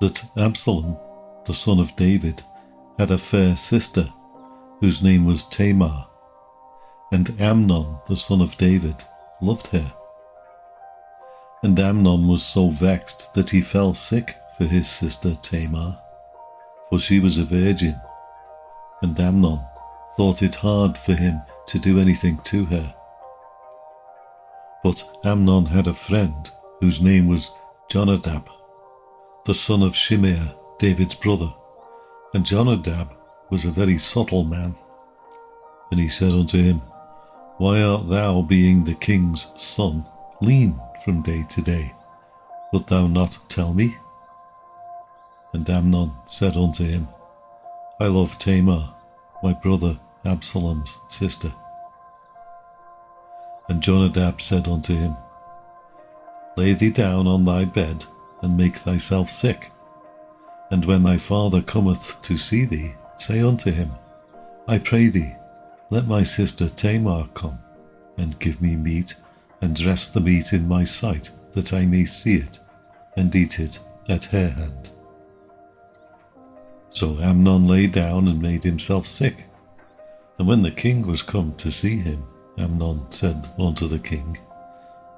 that 0.00 0.24
Absalom, 0.38 0.96
the 1.44 1.52
son 1.52 1.78
of 1.78 1.94
David, 1.96 2.42
had 2.98 3.10
a 3.10 3.18
fair 3.18 3.56
sister, 3.56 4.10
whose 4.80 5.02
name 5.02 5.26
was 5.26 5.46
Tamar, 5.48 6.06
and 7.12 7.38
Amnon, 7.40 7.98
the 8.08 8.16
son 8.16 8.40
of 8.40 8.56
David, 8.56 9.04
loved 9.42 9.66
her. 9.68 9.92
And 11.62 11.78
Amnon 11.78 12.26
was 12.26 12.42
so 12.42 12.70
vexed 12.70 13.34
that 13.34 13.50
he 13.50 13.60
fell 13.60 13.92
sick 13.92 14.34
for 14.56 14.64
his 14.64 14.88
sister 14.88 15.34
Tamar, 15.42 15.98
for 16.88 16.98
she 16.98 17.20
was 17.20 17.36
a 17.36 17.44
virgin, 17.44 18.00
and 19.02 19.18
Amnon 19.20 19.60
thought 20.16 20.42
it 20.42 20.54
hard 20.54 20.96
for 20.96 21.12
him 21.12 21.42
to 21.66 21.78
do 21.78 21.98
anything 21.98 22.38
to 22.44 22.64
her. 22.66 22.94
But 24.86 25.02
Amnon 25.24 25.66
had 25.66 25.88
a 25.88 25.92
friend 25.92 26.48
whose 26.80 27.02
name 27.02 27.26
was 27.26 27.52
Jonadab, 27.90 28.48
the 29.44 29.52
son 29.52 29.82
of 29.82 29.94
Shimeah, 29.94 30.54
David's 30.78 31.16
brother. 31.16 31.52
And 32.34 32.46
Jonadab 32.46 33.12
was 33.50 33.64
a 33.64 33.72
very 33.72 33.98
subtle 33.98 34.44
man. 34.44 34.76
And 35.90 35.98
he 35.98 36.06
said 36.06 36.30
unto 36.30 36.62
him, 36.62 36.82
Why 37.58 37.82
art 37.82 38.08
thou, 38.08 38.42
being 38.42 38.84
the 38.84 38.94
king's 38.94 39.50
son, 39.56 40.06
lean 40.40 40.80
from 41.04 41.20
day 41.20 41.44
to 41.48 41.62
day? 41.62 41.92
Wilt 42.72 42.86
thou 42.86 43.08
not 43.08 43.38
tell 43.48 43.74
me? 43.74 43.96
And 45.52 45.68
Amnon 45.68 46.12
said 46.28 46.56
unto 46.56 46.84
him, 46.84 47.08
I 47.98 48.06
love 48.06 48.38
Tamar, 48.38 48.94
my 49.42 49.52
brother 49.52 49.98
Absalom's 50.24 50.96
sister. 51.08 51.52
And 53.68 53.82
Jonadab 53.82 54.40
said 54.40 54.68
unto 54.68 54.94
him, 54.94 55.16
Lay 56.56 56.72
thee 56.72 56.90
down 56.90 57.26
on 57.26 57.44
thy 57.44 57.64
bed, 57.64 58.04
and 58.42 58.56
make 58.56 58.76
thyself 58.76 59.28
sick. 59.28 59.72
And 60.70 60.84
when 60.84 61.02
thy 61.02 61.16
father 61.16 61.62
cometh 61.62 62.20
to 62.22 62.36
see 62.36 62.64
thee, 62.64 62.94
say 63.18 63.40
unto 63.40 63.70
him, 63.70 63.92
I 64.68 64.78
pray 64.78 65.08
thee, 65.08 65.34
let 65.90 66.06
my 66.06 66.22
sister 66.22 66.68
Tamar 66.68 67.28
come, 67.34 67.58
and 68.16 68.38
give 68.38 68.60
me 68.60 68.74
meat 68.76 69.14
and 69.60 69.74
dress 69.74 70.08
the 70.08 70.20
meat 70.20 70.52
in 70.52 70.68
my 70.68 70.84
sight, 70.84 71.30
that 71.52 71.72
I 71.72 71.86
may 71.86 72.04
see 72.04 72.36
it, 72.36 72.60
and 73.16 73.34
eat 73.34 73.58
it 73.58 73.78
at 74.08 74.24
her 74.24 74.48
hand. 74.50 74.90
So 76.90 77.18
Amnon 77.20 77.68
lay 77.68 77.86
down 77.86 78.28
and 78.28 78.40
made 78.40 78.64
himself 78.64 79.06
sick. 79.06 79.44
And 80.38 80.48
when 80.48 80.62
the 80.62 80.70
king 80.70 81.06
was 81.06 81.22
come 81.22 81.54
to 81.56 81.70
see 81.70 81.98
him, 81.98 82.24
Amnon 82.58 83.06
said 83.10 83.48
unto 83.58 83.86
the 83.88 83.98
king, 83.98 84.38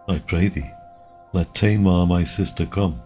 I 0.08 0.18
pray 0.18 0.48
thee, 0.48 0.70
let 1.32 1.54
Tamar 1.54 2.06
my 2.06 2.24
sister 2.24 2.66
come, 2.66 3.02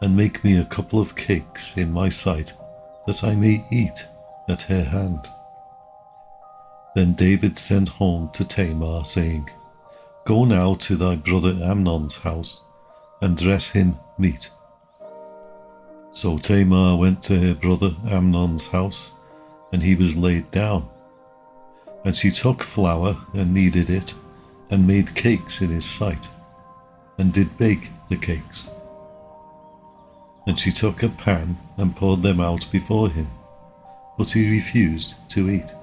and 0.00 0.16
make 0.16 0.42
me 0.42 0.56
a 0.56 0.64
couple 0.64 1.00
of 1.00 1.16
cakes 1.16 1.76
in 1.76 1.92
my 1.92 2.08
sight, 2.08 2.54
that 3.06 3.22
I 3.22 3.34
may 3.34 3.64
eat 3.70 4.06
at 4.48 4.62
her 4.62 4.82
hand. 4.82 5.28
Then 6.94 7.12
David 7.14 7.58
sent 7.58 7.88
home 7.88 8.30
to 8.32 8.44
Tamar, 8.46 9.04
saying, 9.04 9.50
Go 10.24 10.44
now 10.44 10.74
to 10.74 10.96
thy 10.96 11.16
brother 11.16 11.56
Amnon's 11.62 12.16
house, 12.16 12.62
and 13.22 13.36
dress 13.36 13.68
him 13.68 13.98
meat. 14.18 14.50
So 16.12 16.38
Tamar 16.38 16.96
went 16.96 17.22
to 17.24 17.38
her 17.38 17.54
brother 17.54 17.94
Amnon's 18.08 18.66
house, 18.66 19.12
and 19.72 19.82
he 19.82 19.94
was 19.94 20.16
laid 20.16 20.50
down. 20.50 20.88
And 22.04 22.14
she 22.14 22.30
took 22.30 22.62
flour 22.62 23.16
and 23.34 23.52
kneaded 23.52 23.90
it, 23.90 24.14
and 24.70 24.86
made 24.86 25.14
cakes 25.14 25.60
in 25.60 25.70
his 25.70 25.84
sight, 25.84 26.28
and 27.18 27.32
did 27.32 27.56
bake 27.58 27.90
the 28.08 28.16
cakes. 28.16 28.70
And 30.46 30.58
she 30.58 30.70
took 30.70 31.02
a 31.02 31.08
pan 31.08 31.58
and 31.76 31.96
poured 31.96 32.22
them 32.22 32.40
out 32.40 32.66
before 32.70 33.08
him, 33.10 33.30
but 34.16 34.30
he 34.30 34.50
refused 34.50 35.16
to 35.30 35.50
eat. 35.50 35.74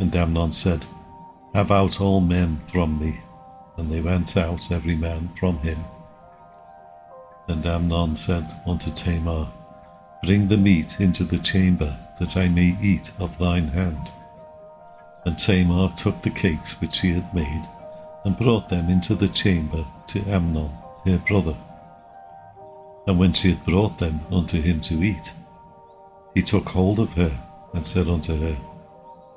And 0.00 0.14
Amnon 0.14 0.52
said, 0.52 0.86
Have 1.54 1.70
out 1.70 2.00
all 2.00 2.20
men 2.20 2.60
from 2.66 2.98
me. 2.98 3.20
And 3.76 3.90
they 3.90 4.00
went 4.00 4.36
out 4.36 4.70
every 4.70 4.96
man 4.96 5.30
from 5.38 5.58
him. 5.58 5.84
And 7.48 7.64
Amnon 7.66 8.16
said 8.16 8.52
unto 8.66 8.90
Tamar, 8.90 9.52
Bring 10.22 10.48
the 10.48 10.56
meat 10.56 11.00
into 11.00 11.24
the 11.24 11.38
chamber, 11.38 11.98
that 12.18 12.36
I 12.36 12.48
may 12.48 12.78
eat 12.80 13.12
of 13.18 13.36
thine 13.38 13.68
hand. 13.68 14.10
And 15.24 15.38
Tamar 15.38 15.92
took 15.96 16.20
the 16.20 16.30
cakes 16.30 16.80
which 16.80 16.94
she 16.94 17.12
had 17.12 17.34
made, 17.34 17.66
and 18.24 18.36
brought 18.36 18.68
them 18.68 18.88
into 18.88 19.14
the 19.14 19.28
chamber 19.28 19.86
to 20.08 20.20
Amnon 20.28 20.70
her 21.04 21.18
brother. 21.18 21.56
And 23.06 23.18
when 23.18 23.32
she 23.32 23.50
had 23.50 23.64
brought 23.64 23.98
them 23.98 24.20
unto 24.32 24.60
him 24.60 24.80
to 24.82 25.02
eat, 25.02 25.32
he 26.34 26.42
took 26.42 26.68
hold 26.70 26.98
of 26.98 27.12
her, 27.14 27.32
and 27.72 27.86
said 27.86 28.08
unto 28.08 28.36
her, 28.36 28.56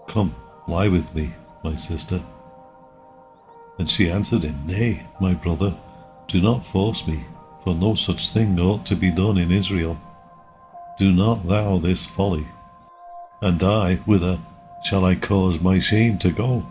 Come, 0.07 0.35
lie 0.67 0.87
with 0.87 1.13
me, 1.13 1.33
my 1.63 1.75
sister. 1.75 2.21
And 3.77 3.89
she 3.89 4.09
answered 4.09 4.43
him, 4.43 4.65
Nay, 4.65 5.05
my 5.19 5.33
brother, 5.33 5.75
do 6.27 6.41
not 6.41 6.65
force 6.65 7.07
me, 7.07 7.25
for 7.63 7.75
no 7.75 7.95
such 7.95 8.29
thing 8.29 8.59
ought 8.59 8.85
to 8.85 8.95
be 8.95 9.11
done 9.11 9.37
in 9.37 9.51
Israel. 9.51 9.99
Do 10.97 11.11
not 11.11 11.47
thou 11.47 11.77
this 11.77 12.05
folly. 12.05 12.47
And 13.41 13.61
I, 13.61 13.95
whither 13.97 14.39
shall 14.83 15.05
I 15.05 15.15
cause 15.15 15.61
my 15.61 15.79
shame 15.79 16.17
to 16.19 16.31
go? 16.31 16.65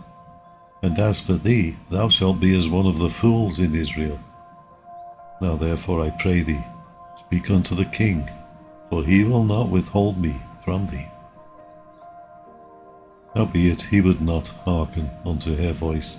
And 0.81 0.97
as 0.99 1.19
for 1.19 1.33
thee, 1.33 1.75
thou 1.89 2.09
shalt 2.09 2.39
be 2.39 2.55
as 2.57 2.69
one 2.69 2.85
of 2.85 2.99
the 2.99 3.09
fools 3.09 3.59
in 3.59 3.75
Israel. 3.75 4.19
Now 5.41 5.55
therefore 5.55 6.03
I 6.03 6.09
pray 6.11 6.41
thee, 6.41 6.63
speak 7.15 7.49
unto 7.49 7.75
the 7.75 7.85
king, 7.85 8.29
for 8.89 9.03
he 9.03 9.23
will 9.23 9.43
not 9.43 9.69
withhold 9.69 10.17
me 10.19 10.35
from 10.63 10.87
thee. 10.87 11.07
Howbeit 13.35 13.81
he 13.83 14.01
would 14.01 14.21
not 14.21 14.47
hearken 14.65 15.09
unto 15.25 15.55
her 15.55 15.73
voice, 15.73 16.17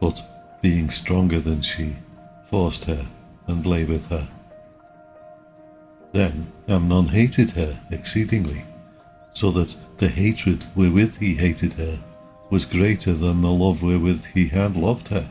but, 0.00 0.22
being 0.62 0.88
stronger 0.88 1.40
than 1.40 1.60
she, 1.60 1.96
forced 2.48 2.84
her 2.84 3.06
and 3.46 3.66
lay 3.66 3.84
with 3.84 4.06
her. 4.06 4.28
Then 6.12 6.52
Amnon 6.68 7.08
hated 7.08 7.50
her 7.50 7.80
exceedingly, 7.90 8.64
so 9.34 9.50
that 9.50 9.76
the 9.98 10.08
hatred 10.08 10.64
wherewith 10.74 11.18
he 11.18 11.34
hated 11.34 11.74
her 11.74 12.02
was 12.50 12.64
greater 12.64 13.12
than 13.12 13.42
the 13.42 13.50
love 13.50 13.82
wherewith 13.82 14.24
he 14.26 14.48
had 14.48 14.76
loved 14.76 15.08
her. 15.08 15.28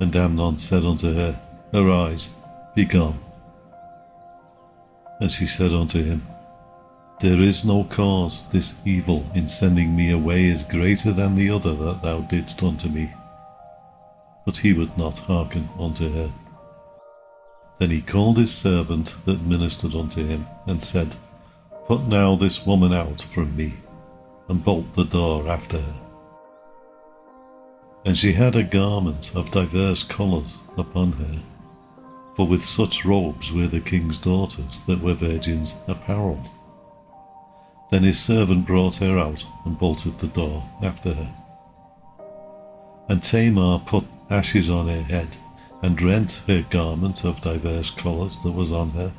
And 0.00 0.14
Amnon 0.14 0.58
said 0.58 0.84
unto 0.84 1.12
her, 1.12 1.40
Arise, 1.74 2.30
be 2.74 2.84
gone. 2.84 3.18
And 5.20 5.32
she 5.32 5.46
said 5.46 5.72
unto 5.72 6.02
him, 6.02 6.26
There 7.20 7.40
is 7.40 7.64
no 7.64 7.84
cause, 7.84 8.44
this 8.52 8.76
evil 8.84 9.26
in 9.34 9.48
sending 9.48 9.96
me 9.96 10.10
away 10.10 10.44
is 10.44 10.62
greater 10.62 11.12
than 11.12 11.34
the 11.34 11.50
other 11.50 11.74
that 11.74 12.02
thou 12.02 12.20
didst 12.20 12.62
unto 12.62 12.88
me. 12.88 13.12
But 14.44 14.58
he 14.58 14.72
would 14.72 14.96
not 14.96 15.18
hearken 15.18 15.68
unto 15.78 16.10
her. 16.12 16.32
Then 17.78 17.90
he 17.90 18.02
called 18.02 18.38
his 18.38 18.54
servant 18.54 19.16
that 19.24 19.42
ministered 19.42 19.94
unto 19.94 20.24
him, 20.24 20.46
and 20.66 20.82
said, 20.82 21.16
Put 21.86 22.08
now 22.08 22.34
this 22.34 22.66
woman 22.66 22.92
out 22.92 23.20
from 23.20 23.56
me, 23.56 23.74
and 24.48 24.64
bolt 24.64 24.92
the 24.94 25.04
door 25.04 25.48
after 25.48 25.80
her. 25.80 26.00
And 28.04 28.18
she 28.18 28.32
had 28.32 28.56
a 28.56 28.64
garment 28.64 29.32
of 29.36 29.52
divers 29.52 30.02
colours 30.02 30.58
upon 30.76 31.12
her, 31.12 31.42
for 32.34 32.44
with 32.44 32.64
such 32.64 33.04
robes 33.04 33.52
were 33.52 33.68
the 33.68 33.80
king's 33.80 34.18
daughters 34.18 34.80
that 34.88 35.00
were 35.00 35.14
virgins 35.14 35.76
apparelled. 35.86 36.48
Then 37.92 38.02
his 38.02 38.18
servant 38.18 38.66
brought 38.66 38.96
her 38.96 39.16
out 39.16 39.46
and 39.64 39.78
bolted 39.78 40.18
the 40.18 40.26
door 40.26 40.68
after 40.82 41.14
her. 41.14 41.34
And 43.08 43.22
Tamar 43.22 43.78
put 43.86 44.04
ashes 44.28 44.68
on 44.68 44.88
her 44.88 45.02
head 45.02 45.36
and 45.82 46.02
rent 46.02 46.42
her 46.48 46.62
garment 46.68 47.24
of 47.24 47.40
divers 47.40 47.90
colours 47.90 48.40
that 48.42 48.50
was 48.50 48.72
on 48.72 48.90
her, 48.90 49.12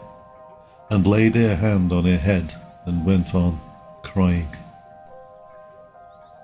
and 0.89 1.05
laid 1.05 1.35
her 1.35 1.55
hand 1.55 1.91
on 1.91 2.05
her 2.05 2.17
head, 2.17 2.53
and 2.85 3.05
went 3.05 3.35
on 3.35 3.59
crying. 4.03 4.49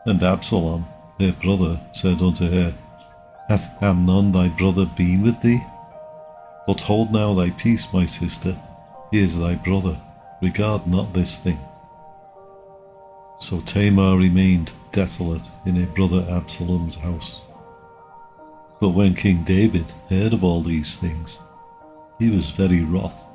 And 0.05 0.21
Absalom, 0.21 0.85
her 1.19 1.31
brother, 1.31 1.79
said 1.93 2.21
unto 2.21 2.49
her, 2.49 2.75
Hath 3.47 3.81
Amnon 3.81 4.31
thy 4.31 4.49
brother 4.49 4.85
been 4.85 5.21
with 5.23 5.41
thee? 5.41 5.61
But 6.67 6.81
hold 6.81 7.11
now 7.11 7.33
thy 7.33 7.51
peace, 7.51 7.93
my 7.93 8.05
sister, 8.05 8.57
he 9.11 9.19
is 9.19 9.39
thy 9.39 9.55
brother, 9.55 9.99
regard 10.41 10.87
not 10.87 11.13
this 11.13 11.37
thing. 11.37 11.59
So 13.39 13.59
Tamar 13.59 14.17
remained 14.17 14.71
desolate 14.91 15.49
in 15.65 15.75
her 15.75 15.87
brother 15.87 16.25
Absalom's 16.29 16.95
house. 16.95 17.41
But 18.79 18.89
when 18.89 19.13
King 19.13 19.43
David 19.43 19.91
heard 20.09 20.33
of 20.33 20.43
all 20.43 20.61
these 20.61 20.95
things, 20.95 21.39
he 22.19 22.29
was 22.29 22.49
very 22.49 22.81
wroth. 22.81 23.29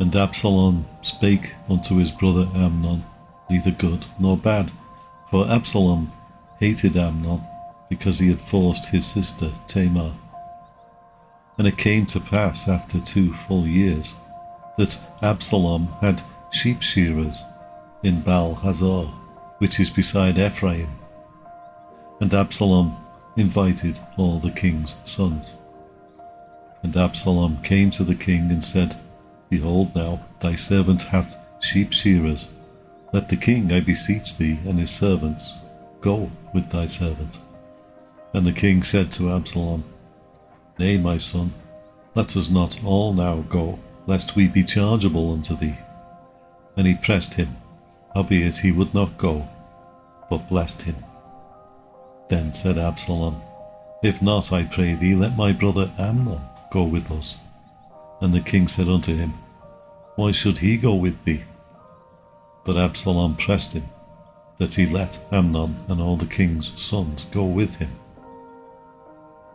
And 0.00 0.14
Absalom 0.14 0.86
spake 1.02 1.54
unto 1.68 1.96
his 1.96 2.10
brother 2.10 2.48
Amnon, 2.54 3.04
neither 3.50 3.72
good 3.72 4.06
nor 4.18 4.36
bad, 4.36 4.70
for 5.30 5.48
Absalom 5.48 6.12
hated 6.60 6.96
Amnon 6.96 7.42
because 7.88 8.18
he 8.18 8.28
had 8.28 8.40
forced 8.40 8.86
his 8.86 9.06
sister 9.06 9.50
Tamar. 9.66 10.12
And 11.56 11.66
it 11.66 11.76
came 11.76 12.06
to 12.06 12.20
pass 12.20 12.68
after 12.68 13.00
two 13.00 13.32
full 13.32 13.66
years 13.66 14.14
that 14.76 15.00
Absalom 15.22 15.88
had 16.00 16.22
sheep 16.52 16.82
shearers 16.82 17.42
in 18.04 18.20
Baal 18.20 18.54
Hazor, 18.54 19.06
which 19.58 19.80
is 19.80 19.90
beside 19.90 20.38
Ephraim. 20.38 20.90
And 22.20 22.32
Absalom 22.32 22.96
invited 23.36 23.98
all 24.16 24.38
the 24.38 24.52
king's 24.52 24.96
sons. 25.04 25.56
And 26.82 26.96
Absalom 26.96 27.60
came 27.62 27.90
to 27.90 28.04
the 28.04 28.14
king 28.14 28.50
and 28.50 28.62
said, 28.62 28.96
Behold 29.50 29.94
now, 29.94 30.20
thy 30.40 30.54
servant 30.54 31.02
hath 31.02 31.36
sheep 31.60 31.92
shearers. 31.92 32.50
Let 33.12 33.28
the 33.28 33.36
king, 33.36 33.72
I 33.72 33.80
beseech 33.80 34.36
thee, 34.36 34.58
and 34.66 34.78
his 34.78 34.90
servants 34.90 35.58
go 36.00 36.30
with 36.52 36.70
thy 36.70 36.86
servant. 36.86 37.38
And 38.34 38.46
the 38.46 38.52
king 38.52 38.82
said 38.82 39.10
to 39.12 39.32
Absalom, 39.32 39.84
Nay, 40.78 40.98
my 40.98 41.16
son, 41.16 41.52
let 42.14 42.36
us 42.36 42.50
not 42.50 42.84
all 42.84 43.12
now 43.14 43.40
go, 43.48 43.78
lest 44.06 44.36
we 44.36 44.48
be 44.48 44.64
chargeable 44.64 45.32
unto 45.32 45.56
thee. 45.56 45.78
And 46.76 46.86
he 46.86 46.94
pressed 46.94 47.34
him, 47.34 47.56
howbeit 48.14 48.58
he 48.58 48.72
would 48.72 48.92
not 48.92 49.18
go, 49.18 49.48
but 50.28 50.48
blessed 50.48 50.82
him. 50.82 50.96
Then 52.28 52.52
said 52.52 52.76
Absalom, 52.76 53.40
If 54.02 54.20
not, 54.20 54.52
I 54.52 54.64
pray 54.64 54.94
thee, 54.94 55.14
let 55.14 55.36
my 55.36 55.52
brother 55.52 55.90
Amnon 55.98 56.40
go 56.70 56.84
with 56.84 57.10
us. 57.10 57.36
And 58.20 58.34
the 58.34 58.40
king 58.40 58.66
said 58.66 58.88
unto 58.88 59.14
him, 59.14 59.34
Why 60.16 60.32
should 60.32 60.58
he 60.58 60.76
go 60.76 60.94
with 60.94 61.22
thee? 61.24 61.44
But 62.64 62.76
Absalom 62.76 63.36
pressed 63.36 63.72
him, 63.72 63.88
that 64.58 64.74
he 64.74 64.86
let 64.86 65.24
Amnon 65.30 65.84
and 65.88 66.00
all 66.00 66.16
the 66.16 66.26
king's 66.26 66.80
sons 66.80 67.24
go 67.26 67.44
with 67.44 67.76
him. 67.76 67.92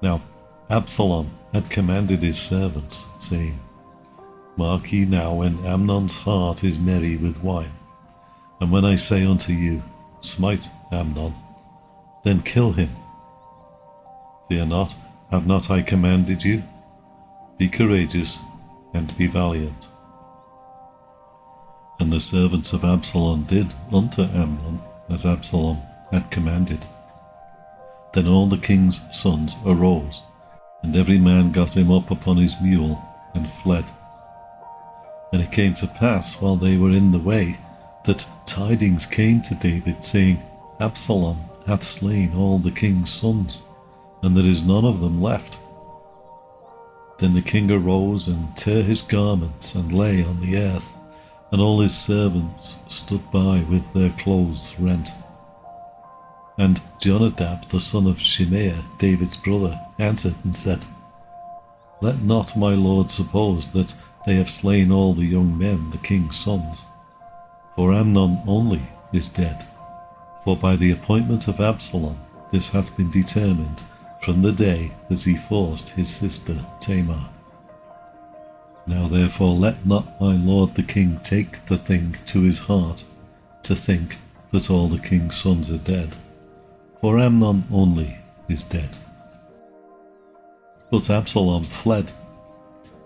Now 0.01 0.21
Absalom 0.69 1.31
had 1.53 1.69
commanded 1.69 2.21
his 2.21 2.39
servants, 2.39 3.05
saying, 3.19 3.59
Mark 4.55 4.91
ye 4.93 5.05
now 5.05 5.33
when 5.33 5.65
Amnon's 5.65 6.17
heart 6.17 6.63
is 6.63 6.79
merry 6.79 7.17
with 7.17 7.43
wine, 7.43 7.73
and 8.61 8.71
when 8.71 8.85
I 8.85 8.95
say 8.95 9.25
unto 9.25 9.51
you, 9.51 9.83
Smite 10.21 10.69
Amnon, 10.91 11.35
then 12.23 12.41
kill 12.41 12.71
him. 12.71 12.95
Fear 14.47 14.67
not, 14.67 14.95
have 15.31 15.45
not 15.45 15.69
I 15.69 15.81
commanded 15.81 16.43
you? 16.43 16.63
Be 17.57 17.67
courageous 17.67 18.37
and 18.93 19.17
be 19.17 19.27
valiant. 19.27 19.89
And 21.99 22.11
the 22.11 22.19
servants 22.19 22.73
of 22.73 22.83
Absalom 22.83 23.43
did 23.43 23.73
unto 23.91 24.23
Amnon 24.23 24.81
as 25.09 25.25
Absalom 25.25 25.81
had 26.11 26.31
commanded. 26.31 26.85
Then 28.13 28.27
all 28.27 28.47
the 28.47 28.57
king's 28.57 29.01
sons 29.09 29.55
arose, 29.65 30.21
and 30.83 30.95
every 30.95 31.17
man 31.17 31.51
got 31.51 31.75
him 31.75 31.91
up 31.91 32.11
upon 32.11 32.37
his 32.37 32.55
mule 32.61 33.03
and 33.33 33.49
fled. 33.49 33.89
And 35.31 35.41
it 35.41 35.51
came 35.51 35.73
to 35.75 35.87
pass 35.87 36.39
while 36.39 36.55
they 36.55 36.77
were 36.77 36.91
in 36.91 37.11
the 37.11 37.19
way 37.19 37.57
that 38.05 38.27
tidings 38.45 39.05
came 39.05 39.41
to 39.41 39.55
David, 39.55 40.03
saying, 40.03 40.43
Absalom 40.79 41.39
hath 41.65 41.83
slain 41.83 42.35
all 42.35 42.59
the 42.59 42.71
king's 42.71 43.11
sons, 43.11 43.63
and 44.21 44.35
there 44.37 44.45
is 44.45 44.65
none 44.65 44.85
of 44.85 44.99
them 44.99 45.21
left. 45.21 45.57
Then 47.19 47.33
the 47.33 47.41
king 47.41 47.71
arose 47.71 48.27
and 48.27 48.55
tore 48.57 48.81
his 48.81 49.01
garments 49.01 49.75
and 49.75 49.93
lay 49.93 50.23
on 50.23 50.41
the 50.41 50.57
earth, 50.57 50.97
and 51.51 51.61
all 51.61 51.79
his 51.79 51.95
servants 51.95 52.79
stood 52.87 53.29
by 53.31 53.63
with 53.69 53.93
their 53.93 54.09
clothes 54.11 54.75
rent. 54.79 55.09
And 56.57 56.81
Jonadab 56.99 57.69
the 57.69 57.79
son 57.79 58.07
of 58.07 58.17
Shimeah, 58.17 58.83
David's 58.97 59.37
brother, 59.37 59.79
answered 59.99 60.35
and 60.43 60.55
said, 60.55 60.85
Let 62.01 62.21
not 62.21 62.57
my 62.57 62.73
lord 62.73 63.09
suppose 63.09 63.71
that 63.71 63.95
they 64.25 64.35
have 64.35 64.49
slain 64.49 64.91
all 64.91 65.13
the 65.13 65.25
young 65.25 65.57
men, 65.57 65.89
the 65.89 65.97
king's 65.97 66.37
sons. 66.37 66.85
For 67.75 67.93
Amnon 67.93 68.41
only 68.47 68.81
is 69.11 69.29
dead. 69.29 69.67
For 70.43 70.55
by 70.55 70.75
the 70.75 70.91
appointment 70.91 71.47
of 71.47 71.59
Absalom 71.59 72.19
this 72.51 72.69
hath 72.69 72.95
been 72.97 73.09
determined 73.09 73.81
from 74.23 74.41
the 74.41 74.51
day 74.51 74.91
that 75.09 75.21
he 75.21 75.35
forced 75.35 75.89
his 75.89 76.09
sister 76.09 76.65
Tamar. 76.79 77.29
Now 78.87 79.07
therefore 79.07 79.53
let 79.55 79.85
not 79.85 80.19
my 80.19 80.33
lord 80.33 80.75
the 80.75 80.83
king 80.83 81.19
take 81.23 81.65
the 81.65 81.77
thing 81.77 82.17
to 82.27 82.41
his 82.41 82.59
heart 82.59 83.05
to 83.63 83.75
think 83.75 84.17
that 84.51 84.69
all 84.69 84.87
the 84.87 84.99
king's 84.99 85.35
sons 85.35 85.71
are 85.71 85.77
dead 85.77 86.15
for 87.03 87.19
Amnon 87.19 87.65
only 87.69 88.17
is 88.47 88.63
dead. 88.63 88.87
But 90.89 91.09
Absalom 91.09 91.63
fled, 91.63 92.13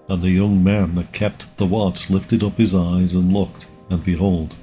and 0.07 0.21
the 0.21 0.29
young 0.29 0.63
man 0.63 0.93
that 0.93 1.11
kept 1.11 1.47
the 1.57 1.65
watch 1.65 2.07
lifted 2.07 2.43
up 2.43 2.59
his 2.59 2.75
eyes 2.75 3.15
and 3.15 3.33
looked, 3.33 3.71
and 3.89 4.03
behold, 4.03 4.53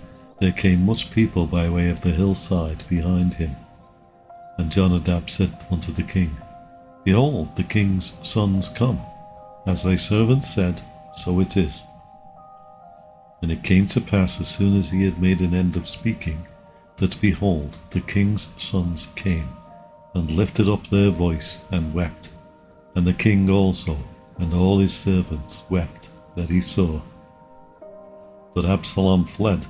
there 0.40 0.52
came 0.52 0.86
much 0.86 1.10
people 1.10 1.48
by 1.48 1.68
way 1.68 1.90
of 1.90 2.00
the 2.00 2.12
hillside 2.12 2.84
behind 2.88 3.34
him. 3.34 3.56
And 4.56 4.70
Jonadab 4.70 5.28
said 5.28 5.52
unto 5.68 5.90
the 5.90 6.04
king, 6.04 6.30
Behold, 7.04 7.54
the 7.56 7.62
king's 7.62 8.16
sons 8.22 8.68
come. 8.68 9.00
As 9.66 9.82
thy 9.82 9.94
servant 9.96 10.44
said, 10.44 10.80
so 11.14 11.38
it 11.40 11.56
is. 11.56 11.82
And 13.42 13.52
it 13.52 13.62
came 13.62 13.86
to 13.88 14.00
pass 14.00 14.40
as 14.40 14.48
soon 14.48 14.76
as 14.76 14.90
he 14.90 15.04
had 15.04 15.20
made 15.20 15.40
an 15.40 15.54
end 15.54 15.76
of 15.76 15.88
speaking, 15.88 16.48
that 16.96 17.20
behold, 17.20 17.76
the 17.90 18.00
king's 18.00 18.52
sons 18.56 19.08
came, 19.16 19.48
and 20.14 20.30
lifted 20.30 20.68
up 20.68 20.86
their 20.86 21.10
voice, 21.10 21.60
and 21.70 21.92
wept. 21.92 22.32
And 22.94 23.06
the 23.06 23.12
king 23.12 23.50
also, 23.50 23.98
and 24.38 24.54
all 24.54 24.78
his 24.78 24.94
servants, 24.94 25.64
wept 25.68 26.08
that 26.36 26.48
he 26.48 26.60
saw. 26.60 27.00
But 28.54 28.64
Absalom 28.64 29.26
fled, 29.26 29.66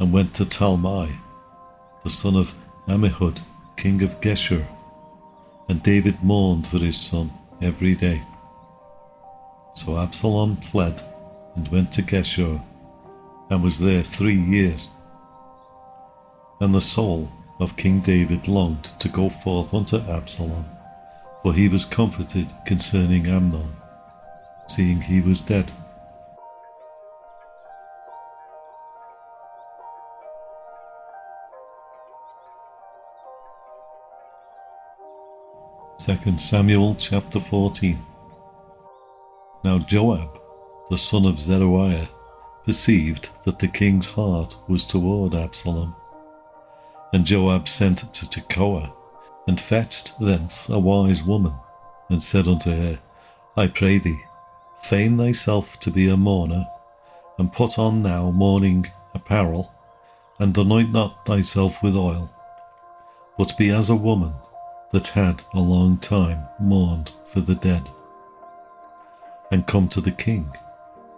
and 0.00 0.12
went 0.12 0.32
to 0.34 0.44
Talmai, 0.44 1.10
the 2.04 2.10
son 2.10 2.36
of 2.36 2.54
Ammihud, 2.86 3.38
king 3.76 4.02
of 4.02 4.20
Geshur. 4.20 4.66
And 5.68 5.82
David 5.82 6.22
mourned 6.22 6.66
for 6.66 6.78
his 6.78 6.98
son 6.98 7.30
every 7.60 7.94
day. 7.94 8.22
So 9.74 9.98
Absalom 9.98 10.56
fled, 10.56 11.02
and 11.54 11.68
went 11.68 11.92
to 11.92 12.02
Geshur, 12.02 12.62
and 13.50 13.62
was 13.62 13.78
there 13.78 14.02
three 14.02 14.34
years. 14.34 14.88
And 16.60 16.74
the 16.74 16.80
soul 16.80 17.30
of 17.60 17.76
King 17.76 18.00
David 18.00 18.48
longed 18.48 18.90
to 18.98 19.08
go 19.08 19.28
forth 19.28 19.74
unto 19.74 19.98
Absalom, 19.98 20.64
for 21.42 21.52
he 21.52 21.68
was 21.68 21.84
comforted 21.84 22.52
concerning 22.66 23.26
Amnon, 23.26 23.76
seeing 24.66 25.00
he 25.00 25.20
was 25.20 25.40
dead. 25.40 25.70
Second 36.08 36.40
Samuel 36.40 36.94
chapter 36.94 37.38
14 37.38 38.02
Now 39.62 39.78
Joab, 39.78 40.40
the 40.88 40.96
son 40.96 41.26
of 41.26 41.38
Zeruiah, 41.38 42.08
perceived 42.64 43.28
that 43.44 43.58
the 43.58 43.68
king's 43.68 44.06
heart 44.06 44.56
was 44.68 44.86
toward 44.86 45.34
Absalom. 45.34 45.94
And 47.12 47.26
Joab 47.26 47.68
sent 47.68 48.10
to 48.14 48.26
Tekoa, 48.26 48.90
and 49.46 49.60
fetched 49.60 50.18
thence 50.18 50.70
a 50.70 50.78
wise 50.78 51.22
woman, 51.22 51.52
and 52.08 52.22
said 52.22 52.48
unto 52.48 52.70
her, 52.70 52.98
I 53.54 53.66
pray 53.66 53.98
thee, 53.98 54.22
feign 54.80 55.18
thyself 55.18 55.78
to 55.80 55.90
be 55.90 56.08
a 56.08 56.16
mourner, 56.16 56.64
and 57.38 57.52
put 57.52 57.78
on 57.78 58.00
now 58.00 58.30
mourning 58.30 58.86
apparel, 59.14 59.70
and 60.38 60.56
anoint 60.56 60.90
not 60.90 61.26
thyself 61.26 61.82
with 61.82 61.94
oil, 61.94 62.30
but 63.36 63.58
be 63.58 63.68
as 63.68 63.90
a 63.90 63.94
woman 63.94 64.32
that 64.92 65.08
had 65.08 65.42
a 65.54 65.60
long 65.60 65.98
time 65.98 66.46
mourned 66.60 67.10
for 67.26 67.40
the 67.40 67.54
dead. 67.54 67.88
And 69.50 69.66
come 69.66 69.88
to 69.88 70.00
the 70.00 70.12
king, 70.12 70.50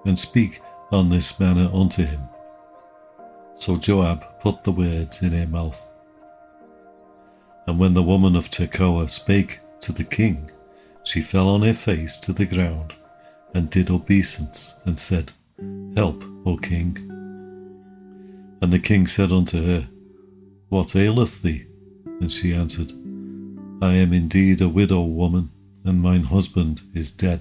and 0.05 0.19
speak 0.19 0.61
on 0.93 1.09
this 1.09 1.39
manner 1.39 1.71
unto 1.73 2.05
him. 2.05 2.21
So 3.57 3.77
Joab 3.77 4.41
put 4.41 4.65
the 4.65 4.73
words 4.73 5.23
in 5.23 5.33
her 5.33 5.47
mouth. 5.47 5.93
And 7.67 7.79
when 7.79 7.95
the 7.95 8.03
woman 8.03 8.35
of 8.35 8.51
Tekoa 8.51 9.11
spake 9.11 9.61
to 9.81 9.93
the 9.93 10.05
king, 10.05 10.51
she 11.05 11.21
fell 11.21 11.49
on 11.49 11.63
her 11.63 11.75
face 11.75 12.17
to 12.19 12.33
the 12.33 12.47
ground, 12.47 12.95
and 13.55 13.71
did 13.71 13.91
obeisance, 13.91 14.81
and 14.85 14.99
said, 14.99 15.33
Help, 15.97 16.25
O 16.47 16.57
king. 16.57 16.97
And 18.63 18.73
the 18.73 18.79
king 18.79 19.07
said 19.07 19.33
unto 19.33 19.63
her, 19.65 19.89
What 20.69 20.95
aileth 20.95 21.43
thee? 21.43 21.67
And 22.21 22.31
she 22.31 22.53
answered, 22.55 22.93
I 23.83 23.95
am 23.95 24.13
indeed 24.13 24.61
a 24.61 24.69
widow 24.69 25.03
woman, 25.03 25.51
and 25.85 26.03
mine 26.03 26.25
husband 26.25 26.83
is 26.95 27.11
dead. 27.11 27.41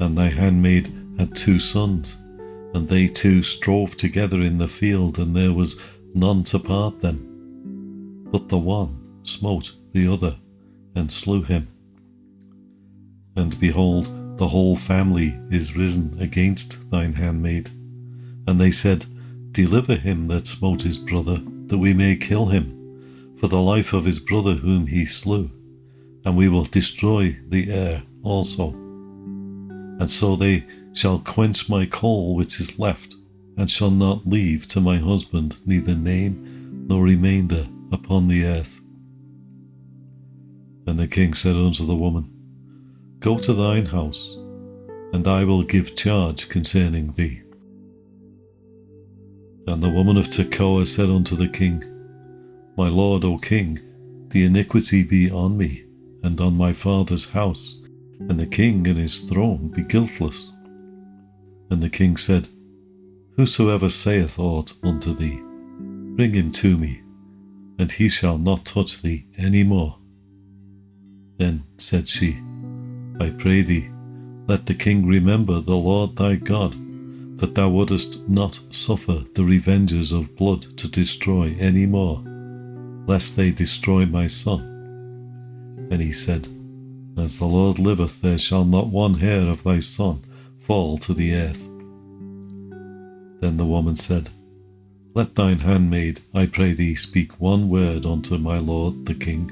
And 0.00 0.18
thy 0.18 0.30
handmaid 0.30 0.92
had 1.16 1.36
two 1.36 1.60
sons, 1.60 2.16
and 2.74 2.88
they 2.88 3.06
two 3.06 3.44
strove 3.44 3.96
together 3.96 4.40
in 4.40 4.58
the 4.58 4.66
field, 4.66 5.18
and 5.18 5.34
there 5.34 5.52
was 5.52 5.80
none 6.12 6.42
to 6.44 6.58
part 6.58 7.00
them. 7.00 8.26
But 8.32 8.48
the 8.48 8.58
one 8.58 9.20
smote 9.22 9.72
the 9.92 10.12
other, 10.12 10.38
and 10.96 11.12
slew 11.12 11.42
him. 11.42 11.68
And 13.36 13.58
behold, 13.60 14.38
the 14.38 14.48
whole 14.48 14.76
family 14.76 15.38
is 15.50 15.76
risen 15.76 16.16
against 16.20 16.90
thine 16.90 17.12
handmaid. 17.12 17.70
And 18.48 18.60
they 18.60 18.72
said, 18.72 19.06
Deliver 19.52 19.94
him 19.94 20.26
that 20.28 20.46
smote 20.48 20.82
his 20.82 20.98
brother, 20.98 21.40
that 21.66 21.78
we 21.78 21.94
may 21.94 22.16
kill 22.16 22.46
him, 22.46 22.75
for 23.38 23.48
the 23.48 23.60
life 23.60 23.92
of 23.92 24.04
his 24.04 24.18
brother 24.18 24.54
whom 24.54 24.86
he 24.86 25.04
slew, 25.04 25.50
and 26.24 26.36
we 26.36 26.48
will 26.48 26.64
destroy 26.64 27.36
the 27.48 27.70
heir 27.70 28.02
also. 28.22 28.70
And 28.70 30.10
so 30.10 30.36
they 30.36 30.66
shall 30.92 31.18
quench 31.18 31.68
my 31.68 31.86
coal 31.86 32.34
which 32.34 32.60
is 32.60 32.78
left, 32.78 33.14
and 33.56 33.70
shall 33.70 33.90
not 33.90 34.26
leave 34.26 34.66
to 34.68 34.80
my 34.80 34.98
husband 34.98 35.56
neither 35.64 35.94
name 35.94 36.86
nor 36.88 37.02
remainder 37.02 37.66
upon 37.92 38.28
the 38.28 38.44
earth. 38.44 38.80
And 40.86 40.98
the 40.98 41.08
king 41.08 41.34
said 41.34 41.56
unto 41.56 41.84
the 41.84 41.96
woman, 41.96 42.30
Go 43.20 43.38
to 43.38 43.52
thine 43.52 43.86
house, 43.86 44.36
and 45.12 45.26
I 45.26 45.44
will 45.44 45.62
give 45.62 45.96
charge 45.96 46.48
concerning 46.48 47.12
thee. 47.12 47.42
And 49.66 49.82
the 49.82 49.90
woman 49.90 50.16
of 50.16 50.28
Tekoa 50.28 50.86
said 50.86 51.10
unto 51.10 51.34
the 51.34 51.48
king, 51.48 51.82
My 52.76 52.88
lord, 52.88 53.24
O 53.24 53.38
king, 53.38 53.78
the 54.28 54.44
iniquity 54.44 55.02
be 55.02 55.30
on 55.30 55.56
me, 55.56 55.84
and 56.22 56.38
on 56.40 56.56
my 56.56 56.74
father's 56.74 57.30
house, 57.30 57.82
and 58.18 58.38
the 58.38 58.46
king 58.46 58.86
and 58.86 58.98
his 58.98 59.20
throne 59.20 59.68
be 59.68 59.82
guiltless. 59.82 60.52
And 61.70 61.82
the 61.82 61.88
king 61.88 62.16
said, 62.18 62.48
Whosoever 63.36 63.88
saith 63.88 64.38
aught 64.38 64.74
unto 64.82 65.14
thee, 65.14 65.40
bring 66.16 66.34
him 66.34 66.50
to 66.52 66.76
me, 66.76 67.02
and 67.78 67.90
he 67.92 68.08
shall 68.10 68.36
not 68.36 68.66
touch 68.66 69.00
thee 69.00 69.26
any 69.38 69.62
more. 69.62 69.98
Then 71.38 71.64
said 71.78 72.08
she, 72.08 72.42
I 73.20 73.30
pray 73.30 73.62
thee, 73.62 73.90
let 74.46 74.66
the 74.66 74.74
king 74.74 75.06
remember 75.06 75.60
the 75.60 75.76
Lord 75.76 76.16
thy 76.16 76.36
God, 76.36 76.72
that 77.38 77.54
thou 77.54 77.68
wouldest 77.70 78.28
not 78.28 78.60
suffer 78.70 79.24
the 79.34 79.42
revengers 79.42 80.12
of 80.12 80.36
blood 80.36 80.76
to 80.78 80.88
destroy 80.88 81.56
any 81.58 81.84
more, 81.86 82.22
lest 83.06 83.36
they 83.36 83.50
destroy 83.50 84.04
my 84.04 84.26
son. 84.26 84.60
And 85.90 86.02
he 86.02 86.12
said, 86.12 86.48
As 87.16 87.38
the 87.38 87.46
Lord 87.46 87.78
liveth, 87.78 88.20
there 88.20 88.38
shall 88.38 88.64
not 88.64 88.88
one 88.88 89.14
hair 89.14 89.48
of 89.48 89.62
thy 89.62 89.80
son 89.80 90.24
fall 90.58 90.98
to 90.98 91.14
the 91.14 91.34
earth. 91.34 91.68
Then 93.40 93.56
the 93.56 93.66
woman 93.66 93.96
said, 93.96 94.30
Let 95.14 95.34
thine 95.36 95.60
handmaid, 95.60 96.20
I 96.34 96.46
pray 96.46 96.72
thee, 96.72 96.96
speak 96.96 97.40
one 97.40 97.68
word 97.68 98.04
unto 98.04 98.38
my 98.38 98.58
lord 98.58 99.06
the 99.06 99.14
king. 99.14 99.50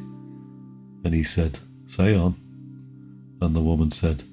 And 1.04 1.14
he 1.14 1.22
said, 1.22 1.60
Say 1.86 2.16
on. 2.16 2.34
And 3.40 3.54
the 3.54 3.60
woman 3.60 3.90
said, 3.90 4.24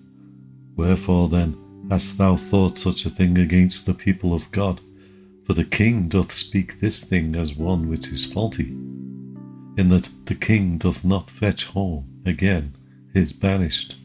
Wherefore 0.76 1.30
then 1.30 1.58
hast 1.90 2.18
thou 2.18 2.38
thought 2.38 2.78
such 2.78 3.06
a 3.06 3.10
thing 3.10 3.38
against 3.38 3.86
the 3.86 3.94
people 3.94 4.34
of 4.34 4.52
God? 4.52 4.82
For 5.46 5.54
the 5.54 5.66
king 5.66 6.08
doth 6.08 6.32
speak 6.32 6.80
this 6.80 7.04
thing 7.04 7.36
as 7.36 7.56
one 7.56 7.90
which 7.90 8.08
is 8.08 8.24
faulty, 8.24 8.76
in 9.78 9.90
that 9.90 10.10
the 10.26 10.36
king 10.36 10.78
doth 10.78 11.04
not 11.04 11.30
fetch 11.30 11.66
home 11.66 12.22
again 12.26 12.76
his 13.14 13.34
banished. 13.34 13.98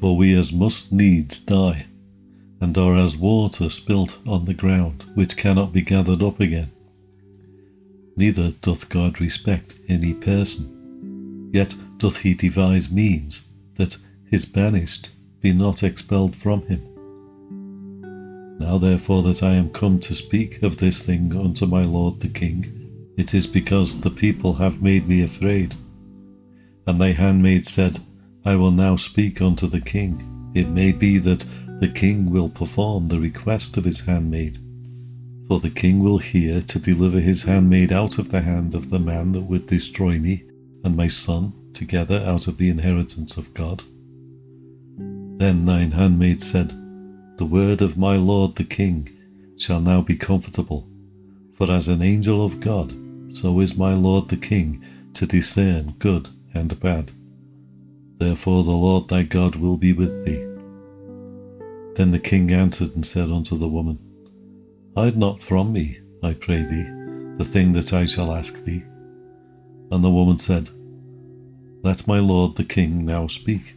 For 0.00 0.16
we 0.16 0.34
as 0.34 0.52
must 0.52 0.92
needs 0.92 1.40
die, 1.40 1.86
and 2.60 2.76
are 2.76 2.96
as 2.96 3.16
water 3.16 3.68
spilt 3.68 4.18
on 4.26 4.44
the 4.44 4.54
ground, 4.54 5.04
which 5.14 5.36
cannot 5.36 5.72
be 5.72 5.82
gathered 5.82 6.22
up 6.22 6.40
again. 6.40 6.70
Neither 8.16 8.52
doth 8.52 8.88
God 8.88 9.20
respect 9.20 9.74
any 9.88 10.14
person, 10.14 11.50
yet 11.52 11.74
doth 11.98 12.18
he 12.18 12.34
devise 12.34 12.92
means 12.92 13.48
that 13.76 13.96
his 14.30 14.44
banished 14.44 15.10
be 15.40 15.52
not 15.52 15.82
expelled 15.82 16.36
from 16.36 16.62
him. 16.66 16.82
Now 18.58 18.78
therefore 18.78 19.22
that 19.24 19.42
I 19.42 19.54
am 19.54 19.70
come 19.70 19.98
to 20.00 20.14
speak 20.14 20.62
of 20.62 20.76
this 20.76 21.02
thing 21.02 21.36
unto 21.36 21.66
my 21.66 21.84
lord 21.84 22.20
the 22.20 22.28
king, 22.28 22.83
it 23.16 23.34
is 23.34 23.46
because 23.46 24.00
the 24.00 24.10
people 24.10 24.54
have 24.54 24.82
made 24.82 25.08
me 25.08 25.22
afraid. 25.22 25.74
And 26.86 27.00
thy 27.00 27.12
handmaid 27.12 27.66
said, 27.66 28.00
I 28.44 28.56
will 28.56 28.72
now 28.72 28.96
speak 28.96 29.40
unto 29.40 29.66
the 29.66 29.80
king. 29.80 30.52
It 30.54 30.68
may 30.68 30.92
be 30.92 31.18
that 31.18 31.44
the 31.80 31.88
king 31.88 32.30
will 32.30 32.48
perform 32.48 33.08
the 33.08 33.20
request 33.20 33.76
of 33.76 33.84
his 33.84 34.00
handmaid. 34.00 34.58
For 35.48 35.60
the 35.60 35.70
king 35.70 36.00
will 36.00 36.18
hear 36.18 36.60
to 36.62 36.78
deliver 36.78 37.20
his 37.20 37.42
handmaid 37.42 37.92
out 37.92 38.18
of 38.18 38.30
the 38.30 38.40
hand 38.40 38.74
of 38.74 38.90
the 38.90 38.98
man 38.98 39.32
that 39.32 39.42
would 39.42 39.66
destroy 39.66 40.18
me 40.18 40.44
and 40.84 40.96
my 40.96 41.06
son 41.06 41.52
together 41.72 42.22
out 42.26 42.46
of 42.46 42.58
the 42.58 42.68
inheritance 42.68 43.36
of 43.36 43.52
God. 43.54 43.82
Then 45.38 45.64
thine 45.64 45.92
handmaid 45.92 46.42
said, 46.42 46.70
The 47.38 47.46
word 47.46 47.82
of 47.82 47.98
my 47.98 48.16
lord 48.16 48.56
the 48.56 48.64
king 48.64 49.08
shall 49.58 49.80
now 49.80 50.00
be 50.00 50.16
comfortable, 50.16 50.88
for 51.52 51.70
as 51.70 51.88
an 51.88 52.02
angel 52.02 52.44
of 52.44 52.60
God, 52.60 52.94
so 53.34 53.60
is 53.60 53.76
my 53.76 53.94
lord 53.94 54.28
the 54.28 54.36
king 54.36 54.84
to 55.14 55.26
discern 55.26 55.94
good 55.98 56.28
and 56.54 56.78
bad. 56.80 57.10
Therefore 58.18 58.62
the 58.62 58.70
Lord 58.70 59.08
thy 59.08 59.22
God 59.22 59.56
will 59.56 59.76
be 59.76 59.92
with 59.92 60.24
thee. 60.24 60.42
Then 61.96 62.10
the 62.10 62.20
king 62.20 62.50
answered 62.52 62.94
and 62.94 63.04
said 63.04 63.30
unto 63.30 63.58
the 63.58 63.68
woman, 63.68 63.98
Hide 64.96 65.16
not 65.16 65.42
from 65.42 65.72
me, 65.72 66.00
I 66.22 66.34
pray 66.34 66.62
thee, 66.62 66.84
the 67.38 67.44
thing 67.44 67.72
that 67.72 67.92
I 67.92 68.06
shall 68.06 68.32
ask 68.32 68.64
thee. 68.64 68.84
And 69.90 70.02
the 70.02 70.10
woman 70.10 70.38
said, 70.38 70.70
Let 71.82 72.06
my 72.06 72.20
lord 72.20 72.56
the 72.56 72.64
king 72.64 73.04
now 73.04 73.26
speak. 73.26 73.74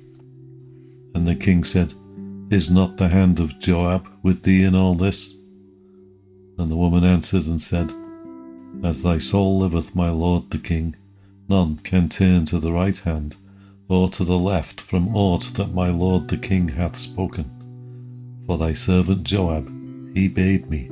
And 1.16 1.28
the 1.28 1.36
king 1.36 1.64
said, 1.64 1.94
Is 2.52 2.70
not 2.70 2.98
the 2.98 3.08
hand 3.08 3.40
of 3.40 3.60
Joab 3.60 4.08
with 4.24 4.44
thee 4.44 4.64
in 4.64 4.76
all 4.76 4.94
this? 4.94 5.36
And 6.60 6.72
the 6.72 6.78
woman 6.78 7.04
answered 7.04 7.48
and 7.48 7.62
said, 7.62 7.92
As 8.84 9.02
thy 9.02 9.18
soul 9.18 9.60
liveth, 9.60 9.96
my 9.96 10.10
lord 10.10 10.50
the 10.52 10.58
king, 10.58 10.96
none 11.50 11.78
can 11.78 12.10
turn 12.10 12.46
to 12.46 12.60
the 12.60 12.72
right 12.72 12.98
hand 12.98 13.36
or 13.90 14.10
to 14.10 14.24
the 14.24 14.38
left 14.38 14.82
from 14.82 15.16
aught 15.16 15.54
that 15.56 15.74
my 15.74 15.90
lord 15.90 16.28
the 16.28 16.38
king 16.38 16.70
hath 16.70 16.98
spoken. 16.98 17.50
For 18.46 18.58
thy 18.58 18.74
servant 18.74 19.24
Joab, 19.24 19.68
he 20.14 20.28
bade 20.28 20.70
me, 20.70 20.88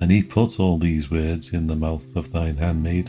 and 0.00 0.10
he 0.10 0.22
put 0.22 0.58
all 0.58 0.78
these 0.78 1.10
words 1.10 1.52
in 1.52 1.66
the 1.66 1.76
mouth 1.76 2.16
of 2.16 2.32
thine 2.32 2.56
handmaid. 2.56 3.06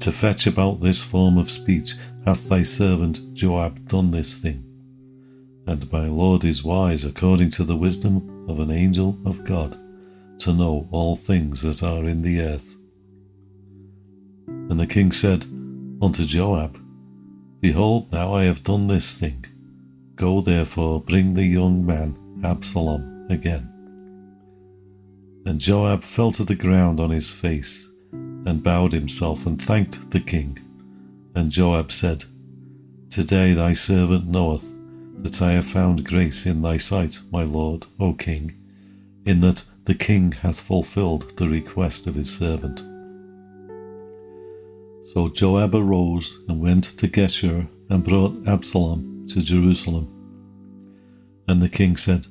To 0.00 0.12
fetch 0.12 0.46
about 0.46 0.80
this 0.80 1.02
form 1.02 1.38
of 1.38 1.50
speech 1.50 1.94
hath 2.24 2.48
thy 2.48 2.62
servant 2.62 3.20
Joab 3.34 3.88
done 3.88 4.10
this 4.10 4.34
thing 4.34 4.64
and 5.70 5.90
my 5.92 6.08
Lord 6.08 6.42
is 6.42 6.64
wise 6.64 7.04
according 7.04 7.50
to 7.50 7.64
the 7.64 7.76
wisdom 7.76 8.44
of 8.48 8.58
an 8.58 8.72
angel 8.72 9.16
of 9.24 9.44
God, 9.44 9.78
to 10.40 10.52
know 10.52 10.88
all 10.90 11.16
things 11.16 11.62
that 11.62 11.82
are 11.82 12.04
in 12.04 12.22
the 12.22 12.40
earth. 12.40 12.76
And 14.46 14.78
the 14.78 14.86
king 14.86 15.12
said 15.12 15.44
unto 16.02 16.24
Joab, 16.24 16.78
Behold, 17.60 18.10
now 18.12 18.34
I 18.34 18.44
have 18.44 18.62
done 18.62 18.86
this 18.86 19.12
thing. 19.12 19.44
Go 20.14 20.40
therefore, 20.40 21.02
bring 21.02 21.34
the 21.34 21.44
young 21.44 21.84
man 21.84 22.16
Absalom 22.42 23.26
again. 23.30 23.68
And 25.46 25.60
Joab 25.60 26.04
fell 26.04 26.30
to 26.32 26.44
the 26.44 26.54
ground 26.54 27.00
on 27.00 27.10
his 27.10 27.28
face, 27.28 27.88
and 28.12 28.62
bowed 28.62 28.92
himself, 28.92 29.46
and 29.46 29.60
thanked 29.60 30.10
the 30.10 30.20
king. 30.20 30.58
And 31.34 31.50
Joab 31.50 31.92
said, 31.92 32.24
Today 33.10 33.52
thy 33.54 33.72
servant 33.72 34.26
knoweth 34.26 34.78
that 35.22 35.42
I 35.42 35.52
have 35.52 35.66
found 35.66 36.04
grace 36.04 36.46
in 36.46 36.62
thy 36.62 36.76
sight, 36.76 37.20
my 37.30 37.42
lord, 37.42 37.86
O 37.98 38.14
king, 38.14 38.54
in 39.26 39.40
that 39.40 39.64
the 39.90 39.94
king 39.96 40.30
hath 40.30 40.60
fulfilled 40.60 41.36
the 41.36 41.48
request 41.48 42.06
of 42.06 42.14
his 42.14 42.32
servant. 42.32 42.78
So 45.08 45.28
Joab 45.28 45.74
arose 45.74 46.38
and 46.46 46.60
went 46.60 46.84
to 46.98 47.08
Geshur 47.08 47.66
and 47.88 48.04
brought 48.04 48.46
Absalom 48.46 49.26
to 49.30 49.42
Jerusalem. 49.42 50.06
And 51.48 51.60
the 51.60 51.68
king 51.68 51.96
said, 51.96 52.28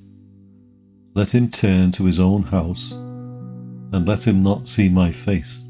Let 1.15 1.35
him 1.35 1.49
turn 1.49 1.91
to 1.91 2.05
his 2.05 2.17
own 2.17 2.43
house, 2.43 2.93
and 2.93 4.07
let 4.07 4.25
him 4.25 4.41
not 4.41 4.69
see 4.69 4.87
my 4.87 5.11
face. 5.11 5.61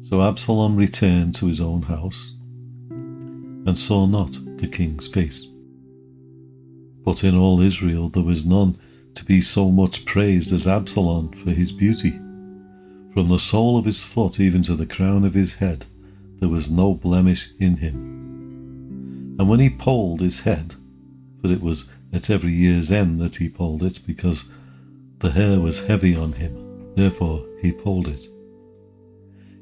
So 0.00 0.22
Absalom 0.22 0.76
returned 0.76 1.34
to 1.40 1.46
his 1.46 1.60
own 1.60 1.82
house, 1.82 2.36
and 2.90 3.76
saw 3.76 4.06
not 4.06 4.38
the 4.58 4.68
king's 4.68 5.08
face. 5.08 5.44
But 7.04 7.24
in 7.24 7.36
all 7.36 7.60
Israel 7.60 8.10
there 8.10 8.22
was 8.22 8.46
none 8.46 8.78
to 9.18 9.24
be 9.24 9.40
so 9.40 9.70
much 9.70 10.04
praised 10.04 10.52
as 10.52 10.66
Absalom 10.66 11.32
for 11.32 11.50
his 11.50 11.72
beauty. 11.72 12.12
From 13.12 13.28
the 13.28 13.38
sole 13.38 13.76
of 13.76 13.84
his 13.84 14.00
foot 14.00 14.38
even 14.38 14.62
to 14.62 14.74
the 14.74 14.86
crown 14.86 15.24
of 15.24 15.34
his 15.34 15.56
head, 15.56 15.86
there 16.38 16.48
was 16.48 16.70
no 16.70 16.94
blemish 16.94 17.50
in 17.58 17.78
him. 17.78 19.36
And 19.38 19.48
when 19.48 19.60
he 19.60 19.70
polled 19.70 20.20
his 20.20 20.40
head, 20.40 20.74
for 21.40 21.50
it 21.50 21.60
was 21.60 21.90
at 22.12 22.30
every 22.30 22.52
year's 22.52 22.90
end 22.90 23.20
that 23.20 23.36
he 23.36 23.48
polled 23.48 23.82
it, 23.82 24.00
because 24.06 24.50
the 25.18 25.32
hair 25.32 25.60
was 25.60 25.86
heavy 25.86 26.14
on 26.14 26.32
him, 26.32 26.94
therefore 26.94 27.44
he 27.60 27.72
polled 27.72 28.08
it. 28.08 28.26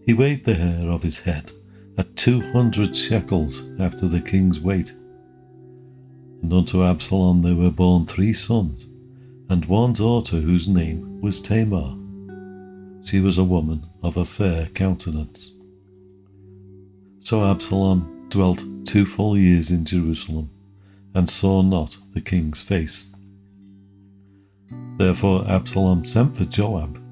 He 0.05 0.13
weighed 0.13 0.45
the 0.45 0.55
hair 0.55 0.91
of 0.91 1.03
his 1.03 1.21
head 1.21 1.51
at 1.97 2.15
two 2.15 2.43
hundred 2.53 2.95
shekels 2.95 3.69
after 3.81 4.07
the 4.07 4.21
king's 4.21 4.61
weight 4.61 4.93
and 6.43 6.53
unto 6.53 6.85
Absalom 6.85 7.43
there 7.43 7.57
were 7.57 7.71
born 7.71 8.07
three 8.07 8.33
sons, 8.33 8.87
and 9.49 9.65
one 9.67 9.93
daughter 9.93 10.37
whose 10.37 10.67
name 10.69 11.21
was 11.21 11.41
Tamar. 11.41 11.97
She 13.05 13.21
was 13.21 13.39
a 13.39 13.45
woman 13.45 13.87
of 14.03 14.17
a 14.17 14.25
fair 14.25 14.67
countenance. 14.67 15.53
So 17.21 17.45
Absalom 17.45 18.27
dwelt 18.29 18.65
two 18.85 19.07
full 19.07 19.37
years 19.37 19.71
in 19.71 19.85
Jerusalem, 19.85 20.51
and 21.15 21.29
saw 21.31 21.63
not 21.63 21.97
the 22.15 22.21
king's 22.21 22.61
face. 22.61 23.13
Therefore 24.99 25.45
Absalom 25.49 26.05
sent 26.05 26.37
for 26.37 26.45
Joab 26.45 27.03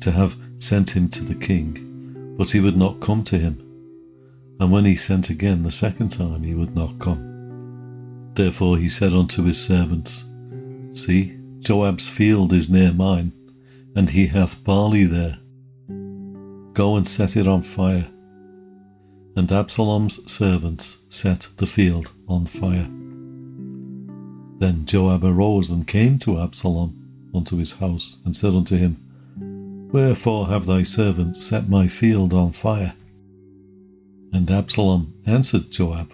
to 0.00 0.10
have 0.10 0.36
sent 0.58 0.90
him 0.90 1.08
to 1.10 1.22
the 1.22 1.34
king, 1.34 2.34
but 2.38 2.50
he 2.50 2.60
would 2.60 2.76
not 2.76 3.00
come 3.00 3.24
to 3.24 3.38
him. 3.38 3.58
And 4.60 4.70
when 4.70 4.84
he 4.84 4.96
sent 4.96 5.30
again 5.30 5.62
the 5.62 5.70
second 5.70 6.10
time, 6.10 6.42
he 6.42 6.54
would 6.54 6.74
not 6.74 6.98
come. 6.98 8.32
Therefore 8.34 8.78
he 8.78 8.88
said 8.88 9.12
unto 9.12 9.44
his 9.44 9.62
servants, 9.62 10.24
See, 10.92 11.33
Joab's 11.64 12.06
field 12.06 12.52
is 12.52 12.68
near 12.68 12.92
mine, 12.92 13.32
and 13.96 14.10
he 14.10 14.26
hath 14.26 14.62
barley 14.64 15.04
there. 15.04 15.38
Go 16.74 16.96
and 16.96 17.08
set 17.08 17.36
it 17.36 17.48
on 17.48 17.62
fire. 17.62 18.06
And 19.34 19.50
Absalom's 19.50 20.30
servants 20.30 21.04
set 21.08 21.48
the 21.56 21.66
field 21.66 22.10
on 22.28 22.44
fire. 22.44 22.88
Then 24.58 24.84
Joab 24.84 25.24
arose 25.24 25.70
and 25.70 25.86
came 25.86 26.18
to 26.18 26.38
Absalom 26.38 27.30
unto 27.34 27.56
his 27.56 27.72
house, 27.72 28.18
and 28.26 28.36
said 28.36 28.52
unto 28.52 28.76
him, 28.76 28.98
Wherefore 29.90 30.48
have 30.48 30.66
thy 30.66 30.82
servants 30.82 31.44
set 31.44 31.68
my 31.68 31.88
field 31.88 32.34
on 32.34 32.52
fire? 32.52 32.92
And 34.32 34.50
Absalom 34.50 35.14
answered 35.26 35.70
Joab, 35.70 36.12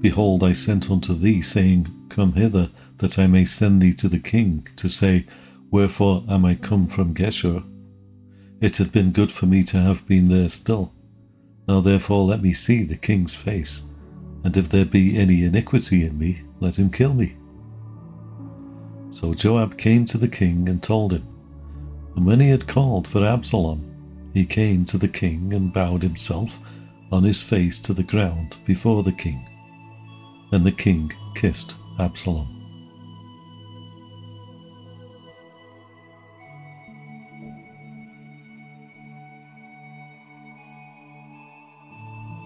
Behold, 0.00 0.44
I 0.44 0.52
sent 0.52 0.90
unto 0.90 1.14
thee, 1.14 1.42
saying, 1.42 1.88
Come 2.08 2.34
hither, 2.34 2.70
that 3.02 3.18
I 3.18 3.26
may 3.26 3.44
send 3.44 3.82
thee 3.82 3.92
to 3.94 4.08
the 4.08 4.20
king, 4.20 4.68
to 4.76 4.88
say, 4.88 5.26
Wherefore 5.72 6.24
am 6.28 6.44
I 6.44 6.54
come 6.54 6.86
from 6.86 7.14
Geshur? 7.14 7.64
It 8.60 8.76
had 8.76 8.92
been 8.92 9.10
good 9.10 9.32
for 9.32 9.46
me 9.46 9.64
to 9.64 9.78
have 9.78 10.06
been 10.06 10.28
there 10.28 10.48
still, 10.48 10.92
Now 11.66 11.80
therefore 11.80 12.24
let 12.24 12.40
me 12.40 12.52
see 12.52 12.84
the 12.84 12.96
king's 12.96 13.34
face, 13.34 13.82
and 14.44 14.56
if 14.56 14.68
there 14.68 14.84
be 14.84 15.18
any 15.18 15.42
iniquity 15.42 16.04
in 16.04 16.16
me, 16.16 16.42
let 16.60 16.78
him 16.78 16.90
kill 16.90 17.12
me. 17.12 17.36
So 19.10 19.34
Joab 19.34 19.76
came 19.76 20.04
to 20.06 20.16
the 20.16 20.28
king 20.28 20.68
and 20.68 20.80
told 20.80 21.12
him. 21.12 21.26
And 22.14 22.24
when 22.24 22.38
he 22.38 22.50
had 22.50 22.68
called 22.68 23.08
for 23.08 23.26
Absalom, 23.26 24.30
he 24.32 24.46
came 24.46 24.84
to 24.86 24.96
the 24.96 25.08
king 25.08 25.52
and 25.54 25.72
bowed 25.72 26.02
himself 26.02 26.60
on 27.10 27.24
his 27.24 27.42
face 27.42 27.80
to 27.80 27.92
the 27.92 28.04
ground 28.04 28.56
before 28.64 29.02
the 29.02 29.12
king. 29.12 29.44
And 30.52 30.64
the 30.64 30.70
king 30.70 31.12
kissed 31.34 31.74
Absalom. 31.98 32.51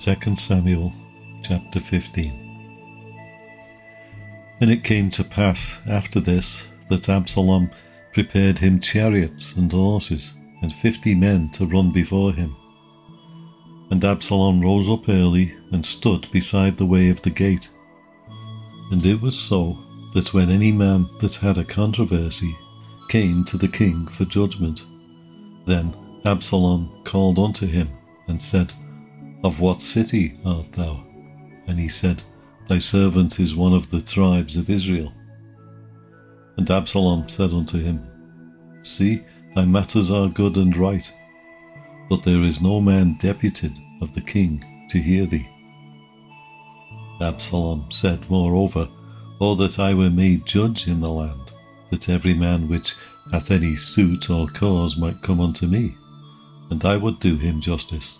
Second 0.06 0.38
Samuel 0.38 0.92
chapter 1.42 1.80
15 1.80 2.30
And 4.60 4.70
it 4.70 4.84
came 4.84 5.10
to 5.10 5.24
pass 5.24 5.80
after 5.88 6.20
this 6.20 6.68
that 6.88 7.08
Absalom 7.08 7.72
prepared 8.12 8.60
him 8.60 8.78
chariots 8.78 9.56
and 9.56 9.72
horses 9.72 10.34
and 10.62 10.72
fifty 10.72 11.12
men 11.16 11.50
to 11.54 11.66
run 11.66 11.90
before 11.90 12.32
him. 12.32 12.54
And 13.90 14.04
Absalom 14.04 14.60
rose 14.60 14.88
up 14.88 15.08
early 15.08 15.56
and 15.72 15.84
stood 15.84 16.30
beside 16.30 16.76
the 16.76 16.86
way 16.86 17.10
of 17.10 17.22
the 17.22 17.30
gate. 17.30 17.68
And 18.92 19.04
it 19.04 19.20
was 19.20 19.36
so 19.36 19.76
that 20.14 20.32
when 20.32 20.50
any 20.50 20.70
man 20.70 21.08
that 21.18 21.34
had 21.34 21.58
a 21.58 21.64
controversy 21.64 22.56
came 23.08 23.42
to 23.46 23.58
the 23.58 23.66
king 23.66 24.06
for 24.06 24.24
judgment, 24.24 24.84
then 25.64 25.96
Absalom 26.24 26.92
called 27.02 27.40
unto 27.40 27.66
him 27.66 27.88
and 28.28 28.40
said, 28.40 28.72
Of 29.44 29.60
what 29.60 29.80
city 29.80 30.34
art 30.44 30.72
thou? 30.72 31.04
And 31.66 31.78
he 31.78 31.88
said, 31.88 32.22
Thy 32.68 32.78
servant 32.78 33.38
is 33.38 33.54
one 33.54 33.72
of 33.72 33.90
the 33.90 34.00
tribes 34.00 34.56
of 34.56 34.70
Israel. 34.70 35.12
And 36.56 36.70
Absalom 36.70 37.28
said 37.28 37.50
unto 37.50 37.78
him, 37.78 38.06
See, 38.82 39.22
Thy 39.54 39.64
matters 39.64 40.10
are 40.10 40.28
good 40.28 40.56
and 40.56 40.76
right, 40.76 41.10
but 42.10 42.24
there 42.24 42.42
is 42.42 42.60
no 42.60 42.80
man 42.80 43.16
deputed 43.18 43.78
of 44.02 44.14
the 44.14 44.20
king 44.20 44.62
to 44.90 44.98
hear 44.98 45.24
thee. 45.24 45.48
Absalom 47.22 47.90
said, 47.90 48.28
moreover, 48.30 48.88
O 49.40 49.54
that 49.54 49.78
I 49.78 49.94
were 49.94 50.10
made 50.10 50.44
judge 50.44 50.86
in 50.88 51.00
the 51.00 51.10
land, 51.10 51.52
that 51.90 52.08
every 52.10 52.34
man 52.34 52.68
which 52.68 52.94
hath 53.32 53.50
any 53.50 53.76
suit 53.76 54.28
or 54.28 54.46
cause 54.48 54.96
might 54.98 55.22
come 55.22 55.40
unto 55.40 55.66
me, 55.66 55.96
and 56.70 56.84
I 56.84 56.96
would 56.98 57.18
do 57.18 57.36
him 57.36 57.60
justice. 57.60 58.18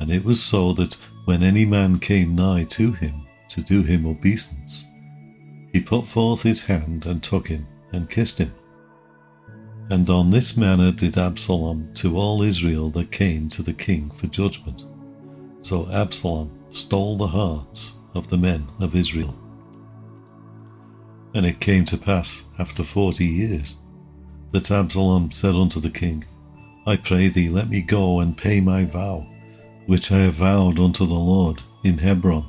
And 0.00 0.10
it 0.10 0.24
was 0.24 0.42
so 0.42 0.72
that 0.74 0.96
when 1.24 1.42
any 1.42 1.64
man 1.64 1.98
came 1.98 2.34
nigh 2.34 2.64
to 2.70 2.92
him 2.92 3.26
to 3.48 3.60
do 3.62 3.82
him 3.82 4.06
obeisance, 4.06 4.84
he 5.72 5.80
put 5.80 6.06
forth 6.06 6.42
his 6.42 6.64
hand 6.64 7.06
and 7.06 7.22
took 7.22 7.48
him 7.48 7.66
and 7.92 8.08
kissed 8.08 8.38
him. 8.38 8.52
And 9.90 10.08
on 10.10 10.30
this 10.30 10.56
manner 10.56 10.90
did 10.90 11.16
Absalom 11.16 11.92
to 11.94 12.16
all 12.16 12.42
Israel 12.42 12.90
that 12.90 13.12
came 13.12 13.48
to 13.50 13.62
the 13.62 13.72
king 13.72 14.10
for 14.10 14.26
judgment. 14.26 14.84
So 15.60 15.88
Absalom 15.90 16.50
stole 16.70 17.16
the 17.16 17.28
hearts 17.28 17.96
of 18.14 18.28
the 18.28 18.36
men 18.38 18.66
of 18.80 18.96
Israel. 18.96 19.38
And 21.34 21.46
it 21.46 21.60
came 21.60 21.84
to 21.86 21.98
pass 21.98 22.46
after 22.58 22.82
forty 22.82 23.26
years 23.26 23.76
that 24.52 24.70
Absalom 24.70 25.32
said 25.32 25.54
unto 25.54 25.80
the 25.80 25.90
king, 25.90 26.24
I 26.86 26.96
pray 26.96 27.28
thee, 27.28 27.48
let 27.48 27.68
me 27.68 27.82
go 27.82 28.20
and 28.20 28.36
pay 28.36 28.60
my 28.60 28.84
vow, 28.84 29.26
which 29.86 30.12
I 30.12 30.18
have 30.18 30.34
vowed 30.34 30.78
unto 30.78 31.06
the 31.06 31.14
Lord 31.14 31.62
in 31.84 31.98
Hebron. 31.98 32.44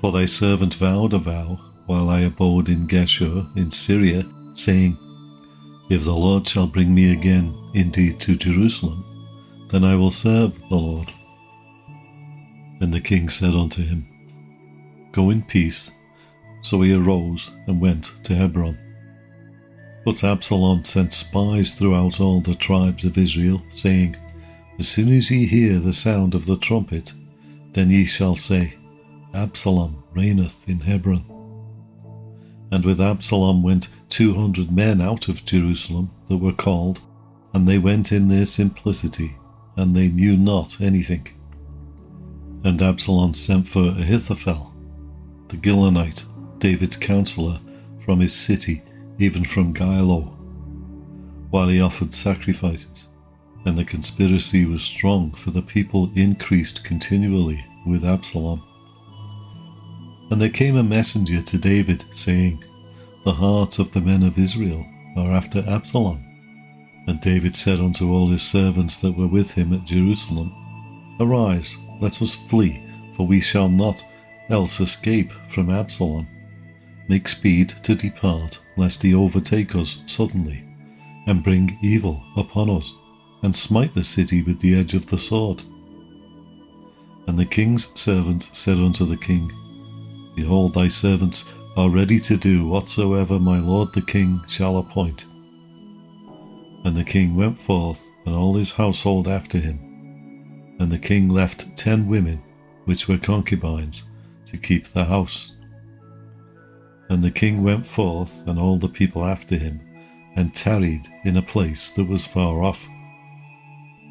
For 0.00 0.12
thy 0.12 0.24
servant 0.26 0.74
vowed 0.74 1.12
a 1.12 1.18
vow 1.18 1.60
while 1.86 2.08
I 2.08 2.20
abode 2.20 2.68
in 2.68 2.86
Geshur 2.86 3.56
in 3.56 3.70
Syria, 3.70 4.24
saying, 4.54 4.98
if 5.88 6.02
the 6.02 6.14
Lord 6.14 6.48
shall 6.48 6.66
bring 6.66 6.92
me 6.92 7.12
again 7.12 7.54
indeed 7.72 8.18
to 8.20 8.34
Jerusalem, 8.34 9.04
then 9.70 9.84
I 9.84 9.94
will 9.94 10.10
serve 10.10 10.58
the 10.68 10.76
Lord. 10.76 11.12
And 12.80 12.92
the 12.92 13.00
king 13.00 13.28
said 13.28 13.54
unto 13.54 13.82
him, 13.82 14.04
Go 15.12 15.30
in 15.30 15.42
peace. 15.42 15.90
So 16.62 16.80
he 16.80 16.92
arose 16.92 17.52
and 17.68 17.80
went 17.80 18.10
to 18.24 18.34
Hebron. 18.34 18.76
But 20.04 20.24
Absalom 20.24 20.84
sent 20.84 21.12
spies 21.12 21.70
throughout 21.70 22.20
all 22.20 22.40
the 22.40 22.56
tribes 22.56 23.04
of 23.04 23.16
Israel, 23.16 23.62
saying, 23.70 24.16
As 24.78 24.88
soon 24.88 25.08
as 25.12 25.30
ye 25.30 25.46
hear 25.46 25.78
the 25.78 25.92
sound 25.92 26.34
of 26.34 26.44
the 26.44 26.56
trumpet, 26.56 27.12
then 27.72 27.90
ye 27.90 28.04
shall 28.04 28.36
say, 28.36 28.74
Absalom 29.32 30.02
reigneth 30.14 30.68
in 30.68 30.80
Hebron. 30.80 31.24
And 32.70 32.84
with 32.84 33.00
Absalom 33.00 33.62
went 33.62 33.88
two 34.08 34.34
hundred 34.34 34.70
men 34.70 35.00
out 35.00 35.28
of 35.28 35.44
Jerusalem 35.44 36.10
that 36.28 36.38
were 36.38 36.52
called, 36.52 37.00
and 37.54 37.66
they 37.66 37.78
went 37.78 38.12
in 38.12 38.28
their 38.28 38.44
simplicity, 38.44 39.36
and 39.76 39.94
they 39.94 40.08
knew 40.08 40.36
not 40.36 40.80
anything. 40.80 41.26
And 42.64 42.82
Absalom 42.82 43.34
sent 43.34 43.68
for 43.68 43.88
Ahithophel, 43.88 44.74
the 45.48 45.56
Gilonite, 45.56 46.24
David's 46.58 46.96
counselor, 46.96 47.60
from 48.04 48.20
his 48.20 48.34
city, 48.34 48.82
even 49.18 49.44
from 49.44 49.72
Giloh, 49.72 50.34
while 51.50 51.68
he 51.68 51.80
offered 51.80 52.12
sacrifices. 52.12 53.08
And 53.66 53.76
the 53.76 53.84
conspiracy 53.84 54.64
was 54.64 54.82
strong, 54.82 55.32
for 55.32 55.50
the 55.50 55.60
people 55.60 56.10
increased 56.14 56.84
continually 56.84 57.64
with 57.84 58.04
Absalom. 58.04 58.62
And 60.30 60.40
there 60.40 60.48
came 60.48 60.76
a 60.76 60.82
messenger 60.82 61.42
to 61.42 61.58
David, 61.58 62.04
saying, 62.12 62.64
The 63.24 63.32
hearts 63.32 63.78
of 63.78 63.90
the 63.90 64.00
men 64.00 64.22
of 64.22 64.38
Israel 64.38 64.86
are 65.16 65.32
after 65.32 65.64
Absalom. 65.68 66.22
And 67.08 67.20
David 67.20 67.54
said 67.54 67.80
unto 67.80 68.12
all 68.12 68.28
his 68.28 68.42
servants 68.42 68.96
that 68.96 69.16
were 69.16 69.28
with 69.28 69.52
him 69.52 69.72
at 69.72 69.84
Jerusalem, 69.84 70.52
Arise, 71.20 71.76
let 72.00 72.22
us 72.22 72.34
flee, 72.34 72.84
for 73.16 73.26
we 73.26 73.40
shall 73.40 73.68
not 73.68 74.02
else 74.48 74.80
escape 74.80 75.32
from 75.48 75.70
Absalom. 75.70 76.28
Make 77.08 77.28
speed 77.28 77.70
to 77.82 77.94
depart, 77.94 78.60
lest 78.76 79.02
he 79.02 79.14
overtake 79.14 79.74
us 79.74 80.02
suddenly, 80.06 80.64
and 81.26 81.42
bring 81.42 81.78
evil 81.82 82.22
upon 82.36 82.70
us, 82.70 82.92
and 83.42 83.54
smite 83.54 83.94
the 83.94 84.04
city 84.04 84.42
with 84.42 84.60
the 84.60 84.78
edge 84.78 84.94
of 84.94 85.06
the 85.06 85.18
sword. 85.18 85.62
And 87.26 87.38
the 87.38 87.44
king's 87.44 87.98
servants 87.98 88.56
said 88.56 88.76
unto 88.76 89.04
the 89.04 89.16
king, 89.16 89.50
Behold, 90.34 90.74
thy 90.74 90.88
servants 90.88 91.48
are 91.76 91.90
ready 91.90 92.18
to 92.18 92.36
do 92.36 92.66
whatsoever 92.66 93.38
my 93.38 93.58
lord 93.58 93.92
the 93.92 94.02
king 94.02 94.40
shall 94.48 94.78
appoint. 94.78 95.26
And 96.84 96.96
the 96.96 97.04
king 97.04 97.34
went 97.34 97.58
forth, 97.58 98.08
and 98.24 98.34
all 98.34 98.54
his 98.54 98.70
household 98.70 99.28
after 99.28 99.58
him. 99.58 100.76
And 100.78 100.90
the 100.90 100.98
king 100.98 101.28
left 101.28 101.76
ten 101.76 102.06
women, 102.06 102.42
which 102.84 103.08
were 103.08 103.18
concubines, 103.18 104.04
to 104.46 104.56
keep 104.56 104.86
the 104.88 105.04
house. 105.04 105.52
And 107.10 107.22
the 107.22 107.30
king 107.30 107.62
went 107.62 107.84
forth, 107.84 108.46
and 108.46 108.58
all 108.58 108.78
the 108.78 108.88
people 108.88 109.24
after 109.24 109.56
him, 109.56 109.80
and 110.36 110.54
tarried 110.54 111.08
in 111.24 111.36
a 111.36 111.42
place 111.42 111.92
that 111.92 112.08
was 112.08 112.24
far 112.24 112.62
off. 112.62 112.88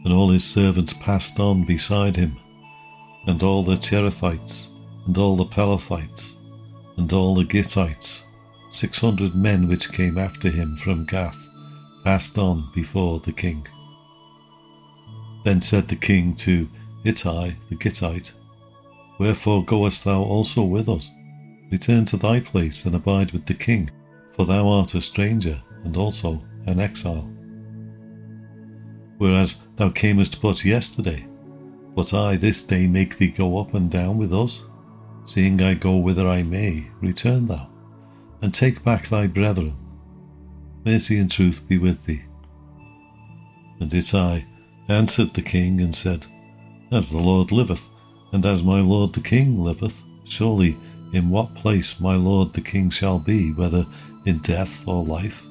And 0.06 0.14
all 0.14 0.30
his 0.30 0.46
servants 0.46 0.94
passed 0.94 1.40
on 1.40 1.66
beside 1.66 2.16
him, 2.16 2.38
and 3.28 3.42
all 3.42 3.64
the 3.64 3.76
Cherethites, 3.76 4.70
and 5.08 5.18
all 5.18 5.36
the 5.36 5.46
Pelethites, 5.46 6.38
and 6.98 7.12
all 7.12 7.36
the 7.36 7.44
Gittites, 7.44 8.24
six 8.72 9.00
hundred 9.00 9.36
men 9.36 9.68
which 9.68 9.92
came 9.92 10.18
after 10.18 10.50
him 10.50 10.76
from 10.78 11.06
Gath, 11.06 11.50
passed 12.04 12.38
on 12.38 12.70
before 12.74 13.20
the 13.20 13.34
king. 13.34 13.66
Then 15.44 15.62
said 15.62 15.88
the 15.88 15.96
king 15.96 16.36
to 16.36 16.70
Ittai 17.04 17.56
the 17.70 17.76
Gittite, 17.76 18.34
Wherefore 19.20 19.66
goest 19.66 20.04
thou 20.04 20.22
also 20.22 20.64
with 20.64 20.88
us? 20.88 21.10
Return 21.72 22.06
to 22.06 22.18
thy 22.18 22.40
place 22.40 22.86
and 22.86 22.96
abide 22.96 23.32
with 23.32 23.46
the 23.46 23.54
king, 23.54 23.90
for 24.34 24.46
thou 24.46 24.68
art 24.68 24.94
a 24.94 25.02
stranger 25.02 25.62
and 25.84 25.98
also 25.98 26.44
an 26.68 26.80
exile. 26.80 27.30
Whereas 29.18 29.62
thou 29.78 29.90
camest 29.90 30.42
but 30.42 30.66
yesterday, 30.66 31.26
but 31.96 32.14
I 32.14 32.36
this 32.36 32.66
day 32.66 32.88
make 32.88 33.18
thee 33.18 33.28
go 33.28 33.58
up 33.58 33.74
and 33.74 33.90
down 33.90 34.18
with 34.18 34.34
us? 34.34 34.66
Seeing 35.24 35.62
I 35.62 35.74
go 35.74 35.98
whither 35.98 36.28
I 36.28 36.44
may, 36.44 36.88
return 37.02 37.48
thou, 37.48 37.70
and 38.42 38.54
take 38.54 38.84
back 38.84 39.08
thy 39.08 39.28
brethren. 39.28 39.76
Mercy 40.86 41.18
and 41.18 41.32
truth 41.32 41.68
be 41.68 41.78
with 41.78 42.06
thee. 42.06 42.24
And 43.80 43.94
Ittai 43.94 44.46
answered 44.90 45.34
the 45.34 45.42
king 45.42 45.82
and 45.82 45.96
said, 45.96 46.26
As 46.92 47.10
the 47.10 47.18
Lord 47.18 47.52
liveth, 47.52 47.90
and 48.34 48.46
as 48.46 48.64
my 48.64 48.82
lord 48.82 49.14
the 49.14 49.22
king 49.22 49.62
liveth, 49.62 50.04
surely 50.26 50.78
in 51.14 51.30
what 51.30 51.56
place 51.56 52.02
my 52.02 52.16
lord 52.16 52.54
the 52.54 52.62
king 52.62 52.90
shall 52.90 53.20
be, 53.20 53.54
whether 53.54 53.86
in 54.26 54.40
death 54.40 54.86
or 54.88 55.06
life, 55.06 55.46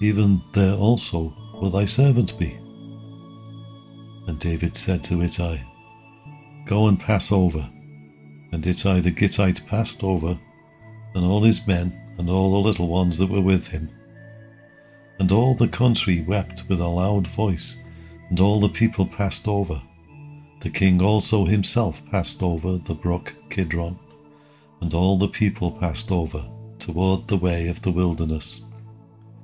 even 0.00 0.40
there 0.52 0.74
also 0.74 1.34
will 1.60 1.70
thy 1.70 1.84
servant 1.84 2.38
be. 2.38 2.59
And 4.26 4.38
David 4.38 4.76
said 4.76 5.02
to 5.04 5.22
Ittai, 5.22 5.58
Go 6.64 6.88
and 6.88 6.98
pass 6.98 7.32
over. 7.32 7.68
And 8.52 8.66
Ittai 8.66 9.00
the 9.00 9.10
Gittite 9.10 9.66
passed 9.66 10.02
over, 10.02 10.38
and 11.14 11.24
all 11.24 11.42
his 11.42 11.66
men, 11.66 11.98
and 12.18 12.28
all 12.28 12.52
the 12.52 12.68
little 12.68 12.88
ones 12.88 13.18
that 13.18 13.30
were 13.30 13.40
with 13.40 13.68
him. 13.68 13.90
And 15.18 15.30
all 15.32 15.54
the 15.54 15.68
country 15.68 16.22
wept 16.22 16.64
with 16.68 16.80
a 16.80 16.86
loud 16.86 17.26
voice, 17.26 17.78
and 18.28 18.40
all 18.40 18.60
the 18.60 18.68
people 18.68 19.06
passed 19.06 19.48
over. 19.48 19.80
The 20.60 20.70
king 20.70 21.00
also 21.00 21.44
himself 21.44 22.04
passed 22.10 22.42
over 22.42 22.76
the 22.76 22.94
brook 22.94 23.34
Kidron, 23.48 23.98
and 24.80 24.92
all 24.92 25.18
the 25.18 25.28
people 25.28 25.72
passed 25.72 26.10
over 26.10 26.44
toward 26.78 27.28
the 27.28 27.36
way 27.36 27.68
of 27.68 27.82
the 27.82 27.92
wilderness. 27.92 28.62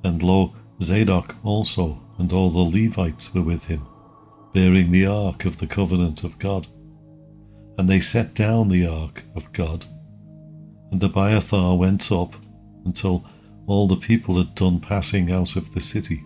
And 0.05 0.23
lo, 0.23 0.55
Zadok 0.83 1.37
also 1.43 2.01
and 2.19 2.33
all 2.33 2.51
the 2.51 2.59
Levites 2.59 3.35
were 3.35 3.43
with 3.43 3.65
him, 3.65 3.87
bearing 4.57 4.91
the 4.91 5.05
ark 5.05 5.45
of 5.45 5.59
the 5.59 5.67
covenant 5.67 6.25
of 6.25 6.39
God. 6.39 6.67
And 7.77 7.87
they 7.87 8.01
set 8.01 8.33
down 8.33 8.71
the 8.71 8.87
ark 8.87 9.23
of 9.35 9.53
God. 9.53 9.85
And 10.91 11.03
Abiathar 11.05 11.77
went 11.77 12.11
up 12.11 12.35
until 12.87 13.23
all 13.67 13.87
the 13.87 13.99
people 13.99 14.39
had 14.39 14.55
done 14.55 14.81
passing 14.81 15.31
out 15.31 15.57
of 15.57 15.75
the 15.75 15.81
city. 15.83 16.25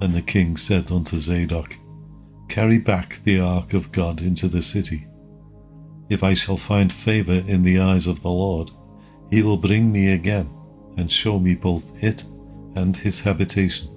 And 0.00 0.14
the 0.14 0.22
king 0.22 0.56
said 0.56 0.92
unto 0.92 1.16
Zadok, 1.16 1.74
Carry 2.48 2.78
back 2.78 3.18
the 3.24 3.40
ark 3.40 3.74
of 3.74 3.90
God 3.90 4.20
into 4.20 4.46
the 4.46 4.62
city. 4.62 5.08
If 6.08 6.22
I 6.22 6.34
shall 6.34 6.56
find 6.56 6.92
favour 6.92 7.42
in 7.48 7.64
the 7.64 7.80
eyes 7.80 8.06
of 8.06 8.22
the 8.22 8.30
Lord, 8.30 8.70
he 9.32 9.42
will 9.42 9.56
bring 9.56 9.90
me 9.90 10.12
again 10.12 10.48
and 10.96 11.10
show 11.10 11.40
me 11.40 11.56
both 11.56 12.04
it 12.04 12.22
and 12.76 12.96
his 12.96 13.18
habitation. 13.18 13.88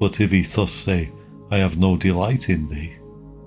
But 0.00 0.18
if 0.18 0.30
he 0.30 0.40
thus 0.40 0.72
say, 0.72 1.12
I 1.52 1.58
have 1.58 1.78
no 1.78 1.98
delight 1.98 2.48
in 2.48 2.66
thee, 2.70 2.94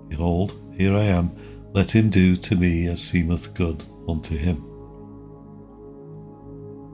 behold, 0.10 0.54
here 0.78 0.96
I 0.96 1.06
am, 1.06 1.32
let 1.74 1.96
him 1.96 2.12
do 2.12 2.36
to 2.36 2.56
me 2.56 2.86
as 2.86 3.02
seemeth 3.02 3.56
good 3.56 3.84
unto 4.08 4.38
him. 4.38 4.64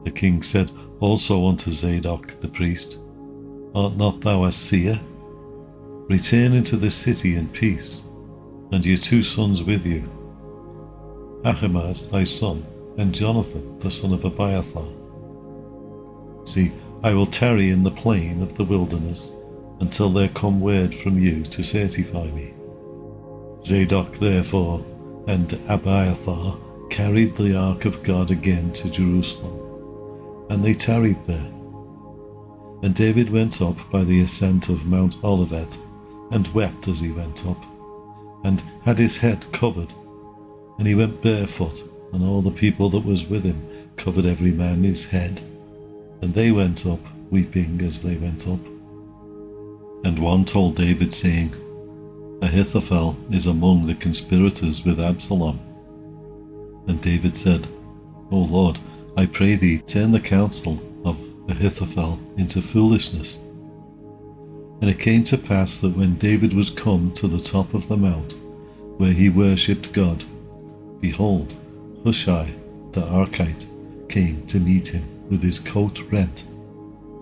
The 0.04 0.10
king 0.10 0.40
said 0.40 0.72
also 1.00 1.46
unto 1.46 1.70
Zadok 1.70 2.40
the 2.40 2.48
priest, 2.48 2.98
Art 3.74 3.98
not 3.98 4.22
thou 4.22 4.44
a 4.44 4.52
seer? 4.52 4.98
Return 6.08 6.54
into 6.54 6.76
the 6.76 6.90
city 6.90 7.36
in 7.36 7.50
peace, 7.50 8.04
and 8.72 8.82
your 8.82 8.96
two 8.96 9.22
sons 9.22 9.62
with 9.62 9.84
you, 9.84 10.10
Ahimaaz 11.44 12.08
thy 12.08 12.24
son, 12.24 12.64
and 12.96 13.14
Jonathan 13.14 13.78
the 13.80 13.90
son 13.90 14.14
of 14.14 14.24
Abiathar. 14.24 14.88
See, 16.46 16.72
I 17.02 17.12
will 17.12 17.26
tarry 17.26 17.68
in 17.68 17.82
the 17.82 17.90
plain 17.90 18.40
of 18.40 18.56
the 18.56 18.64
wilderness 18.64 19.34
until 19.82 20.10
there 20.10 20.28
come 20.28 20.60
word 20.60 20.94
from 20.94 21.18
you 21.18 21.42
to 21.42 21.60
certify 21.60 22.26
me. 22.30 22.54
Zadok 23.64 24.12
therefore 24.12 24.84
and 25.26 25.52
Abiathar 25.68 26.56
carried 26.88 27.36
the 27.36 27.56
ark 27.56 27.84
of 27.84 28.00
God 28.04 28.30
again 28.30 28.72
to 28.74 28.88
Jerusalem, 28.88 30.46
and 30.50 30.64
they 30.64 30.72
tarried 30.72 31.18
there. 31.26 31.50
And 32.84 32.94
David 32.94 33.28
went 33.30 33.60
up 33.60 33.76
by 33.90 34.04
the 34.04 34.20
ascent 34.20 34.68
of 34.68 34.86
Mount 34.86 35.16
Olivet, 35.24 35.76
and 36.30 36.46
wept 36.54 36.86
as 36.86 37.00
he 37.00 37.10
went 37.10 37.44
up, 37.44 37.60
and 38.44 38.62
had 38.84 38.98
his 38.98 39.16
head 39.16 39.44
covered, 39.50 39.92
and 40.78 40.86
he 40.86 40.94
went 40.94 41.22
barefoot, 41.22 41.82
and 42.12 42.22
all 42.22 42.40
the 42.40 42.52
people 42.52 42.88
that 42.90 43.04
was 43.04 43.28
with 43.28 43.42
him 43.42 43.60
covered 43.96 44.26
every 44.26 44.52
man 44.52 44.84
his 44.84 45.04
head, 45.04 45.40
and 46.20 46.32
they 46.32 46.52
went 46.52 46.86
up, 46.86 47.00
weeping 47.30 47.82
as 47.82 48.00
they 48.00 48.16
went 48.16 48.46
up. 48.46 48.60
And 50.04 50.18
one 50.18 50.44
told 50.44 50.76
David, 50.76 51.14
saying, 51.14 51.54
Ahithophel 52.42 53.16
is 53.30 53.46
among 53.46 53.82
the 53.82 53.94
conspirators 53.94 54.84
with 54.84 54.98
Absalom. 54.98 55.60
And 56.88 57.00
David 57.00 57.36
said, 57.36 57.68
O 58.32 58.38
Lord, 58.38 58.78
I 59.16 59.26
pray 59.26 59.54
thee, 59.54 59.78
turn 59.78 60.10
the 60.10 60.20
counsel 60.20 60.82
of 61.04 61.16
Ahithophel 61.48 62.18
into 62.36 62.60
foolishness. 62.60 63.36
And 64.80 64.90
it 64.90 64.98
came 64.98 65.22
to 65.24 65.38
pass 65.38 65.76
that 65.76 65.96
when 65.96 66.16
David 66.16 66.52
was 66.52 66.68
come 66.68 67.12
to 67.12 67.28
the 67.28 67.38
top 67.38 67.72
of 67.72 67.86
the 67.86 67.96
mount, 67.96 68.34
where 68.98 69.12
he 69.12 69.28
worshipped 69.28 69.92
God, 69.92 70.24
behold, 71.00 71.54
Hushai 72.04 72.52
the 72.90 73.02
Archite 73.02 73.66
came 74.08 74.44
to 74.46 74.58
meet 74.58 74.88
him 74.88 75.04
with 75.30 75.42
his 75.42 75.60
coat 75.60 76.00
rent 76.10 76.44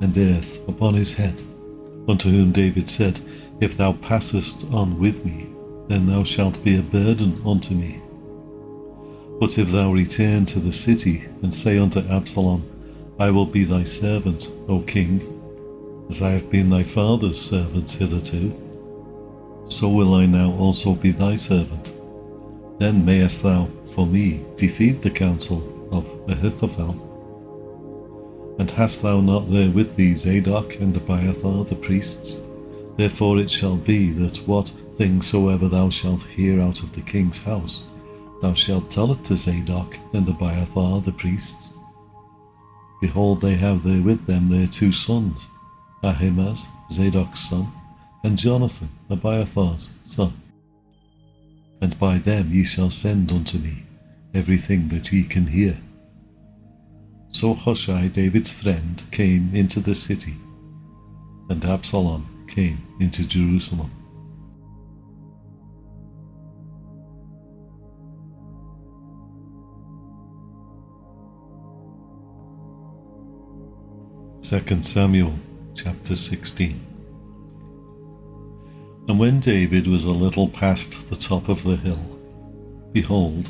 and 0.00 0.16
earth 0.16 0.66
upon 0.66 0.94
his 0.94 1.14
head 1.14 1.40
unto 2.10 2.28
whom 2.28 2.52
David 2.52 2.88
said, 2.88 3.20
If 3.60 3.76
thou 3.76 3.92
passest 3.94 4.66
on 4.72 4.98
with 4.98 5.24
me, 5.24 5.48
then 5.88 6.06
thou 6.06 6.24
shalt 6.24 6.62
be 6.64 6.76
a 6.76 6.82
burden 6.82 7.40
unto 7.46 7.74
me. 7.74 8.02
But 9.40 9.58
if 9.58 9.70
thou 9.70 9.92
return 9.92 10.44
to 10.46 10.60
the 10.60 10.72
city, 10.72 11.24
and 11.42 11.54
say 11.54 11.78
unto 11.78 12.00
Absalom, 12.00 12.62
I 13.18 13.30
will 13.30 13.46
be 13.46 13.64
thy 13.64 13.84
servant, 13.84 14.50
O 14.68 14.80
king, 14.80 15.22
as 16.08 16.20
I 16.20 16.30
have 16.30 16.50
been 16.50 16.70
thy 16.70 16.82
father's 16.82 17.40
servant 17.40 17.90
hitherto, 17.90 18.54
so 19.68 19.88
will 19.88 20.14
I 20.14 20.26
now 20.26 20.52
also 20.52 20.94
be 20.94 21.12
thy 21.12 21.36
servant. 21.36 21.94
Then 22.78 23.04
mayest 23.04 23.42
thou, 23.42 23.68
for 23.94 24.06
me, 24.06 24.44
defeat 24.56 25.02
the 25.02 25.10
counsel 25.10 25.88
of 25.92 26.06
Ahithophel 26.28 27.09
and 28.60 28.70
hast 28.72 29.00
thou 29.00 29.22
not 29.22 29.50
there 29.50 29.70
with 29.70 29.96
thee 29.96 30.14
Zadok 30.14 30.74
and 30.80 30.94
Abiathar 30.94 31.64
the 31.64 31.74
priests? 31.74 32.42
Therefore 32.98 33.38
it 33.38 33.50
shall 33.50 33.76
be 33.76 34.10
that 34.10 34.36
what 34.46 34.68
thing 34.68 35.22
soever 35.22 35.66
thou 35.66 35.88
shalt 35.88 36.24
hear 36.24 36.60
out 36.60 36.82
of 36.82 36.92
the 36.92 37.00
king's 37.00 37.42
house, 37.42 37.88
thou 38.42 38.52
shalt 38.52 38.90
tell 38.90 39.12
it 39.12 39.24
to 39.24 39.34
Zadok 39.34 39.96
and 40.12 40.28
Abiathar 40.28 41.00
the 41.00 41.12
priests. 41.12 41.72
Behold, 43.00 43.40
they 43.40 43.54
have 43.54 43.82
there 43.82 44.02
with 44.02 44.26
them 44.26 44.50
their 44.50 44.66
two 44.66 44.92
sons, 44.92 45.48
Ahimaaz, 46.04 46.66
Zadok's 46.92 47.48
son, 47.48 47.72
and 48.24 48.36
Jonathan, 48.36 48.90
Abiathar's 49.08 49.96
son. 50.02 50.34
And 51.80 51.98
by 51.98 52.18
them 52.18 52.52
ye 52.52 52.64
shall 52.64 52.90
send 52.90 53.32
unto 53.32 53.56
me 53.56 53.84
everything 54.34 54.88
that 54.88 55.10
ye 55.10 55.24
can 55.24 55.46
hear. 55.46 55.78
So 57.32 57.54
Hushai, 57.54 58.08
David's 58.08 58.50
friend, 58.50 59.02
came 59.12 59.54
into 59.54 59.78
the 59.78 59.94
city, 59.94 60.34
and 61.48 61.64
Absalom 61.64 62.44
came 62.48 62.84
into 62.98 63.24
Jerusalem. 63.24 63.90
Second 74.40 74.84
Samuel 74.84 75.34
chapter 75.76 76.16
16 76.16 76.84
And 79.06 79.18
when 79.20 79.38
David 79.38 79.86
was 79.86 80.02
a 80.02 80.10
little 80.10 80.48
past 80.48 81.08
the 81.08 81.14
top 81.14 81.48
of 81.48 81.62
the 81.62 81.76
hill, 81.76 82.18
behold, 82.92 83.48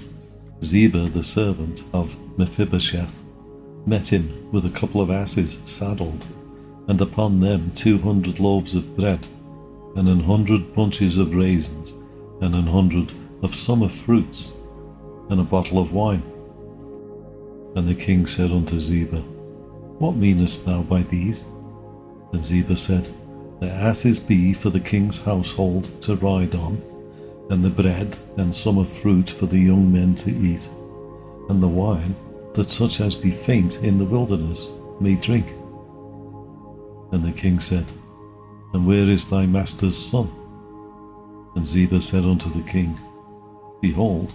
Ziba 0.62 1.08
the 1.08 1.22
servant 1.22 1.84
of 1.94 2.18
Mephibosheth 2.36 3.24
met 3.86 4.12
him 4.12 4.50
with 4.52 4.66
a 4.66 4.70
couple 4.70 5.00
of 5.00 5.10
asses 5.10 5.60
saddled, 5.64 6.26
and 6.88 7.00
upon 7.00 7.40
them 7.40 7.70
two 7.74 7.98
hundred 7.98 8.38
loaves 8.40 8.74
of 8.74 8.96
bread, 8.96 9.26
and 9.96 10.08
an 10.08 10.20
hundred 10.20 10.74
bunches 10.74 11.16
of 11.16 11.34
raisins, 11.34 11.92
and 12.40 12.54
an 12.54 12.66
hundred 12.66 13.12
of 13.42 13.54
summer 13.54 13.88
fruits, 13.88 14.52
and 15.28 15.40
a 15.40 15.44
bottle 15.44 15.78
of 15.78 15.92
wine. 15.92 16.22
And 17.76 17.86
the 17.86 17.94
king 17.94 18.26
said 18.26 18.50
unto 18.50 18.78
Ziba, 18.78 19.20
What 19.98 20.16
meanest 20.16 20.66
thou 20.66 20.82
by 20.82 21.02
these? 21.02 21.44
And 22.32 22.44
Ziba 22.44 22.76
said, 22.76 23.08
The 23.60 23.70
asses 23.70 24.18
be 24.18 24.52
for 24.52 24.70
the 24.70 24.80
king's 24.80 25.22
household 25.22 26.02
to 26.02 26.16
ride 26.16 26.54
on, 26.54 26.82
and 27.50 27.64
the 27.64 27.70
bread 27.70 28.16
and 28.36 28.54
summer 28.54 28.84
fruit 28.84 29.30
for 29.30 29.46
the 29.46 29.58
young 29.58 29.92
men 29.92 30.14
to 30.16 30.30
eat, 30.30 30.68
and 31.48 31.62
the 31.62 31.68
wine 31.68 32.14
that 32.54 32.70
such 32.70 33.00
as 33.00 33.14
be 33.14 33.30
faint 33.30 33.82
in 33.82 33.98
the 33.98 34.04
wilderness 34.04 34.72
may 35.00 35.14
drink. 35.14 35.50
And 37.12 37.24
the 37.24 37.32
king 37.32 37.58
said, 37.58 37.86
And 38.72 38.86
where 38.86 39.08
is 39.08 39.28
thy 39.28 39.46
master's 39.46 39.96
son? 39.96 40.30
And 41.56 41.66
Ziba 41.66 42.00
said 42.00 42.24
unto 42.24 42.50
the 42.50 42.62
king, 42.62 42.98
Behold, 43.80 44.32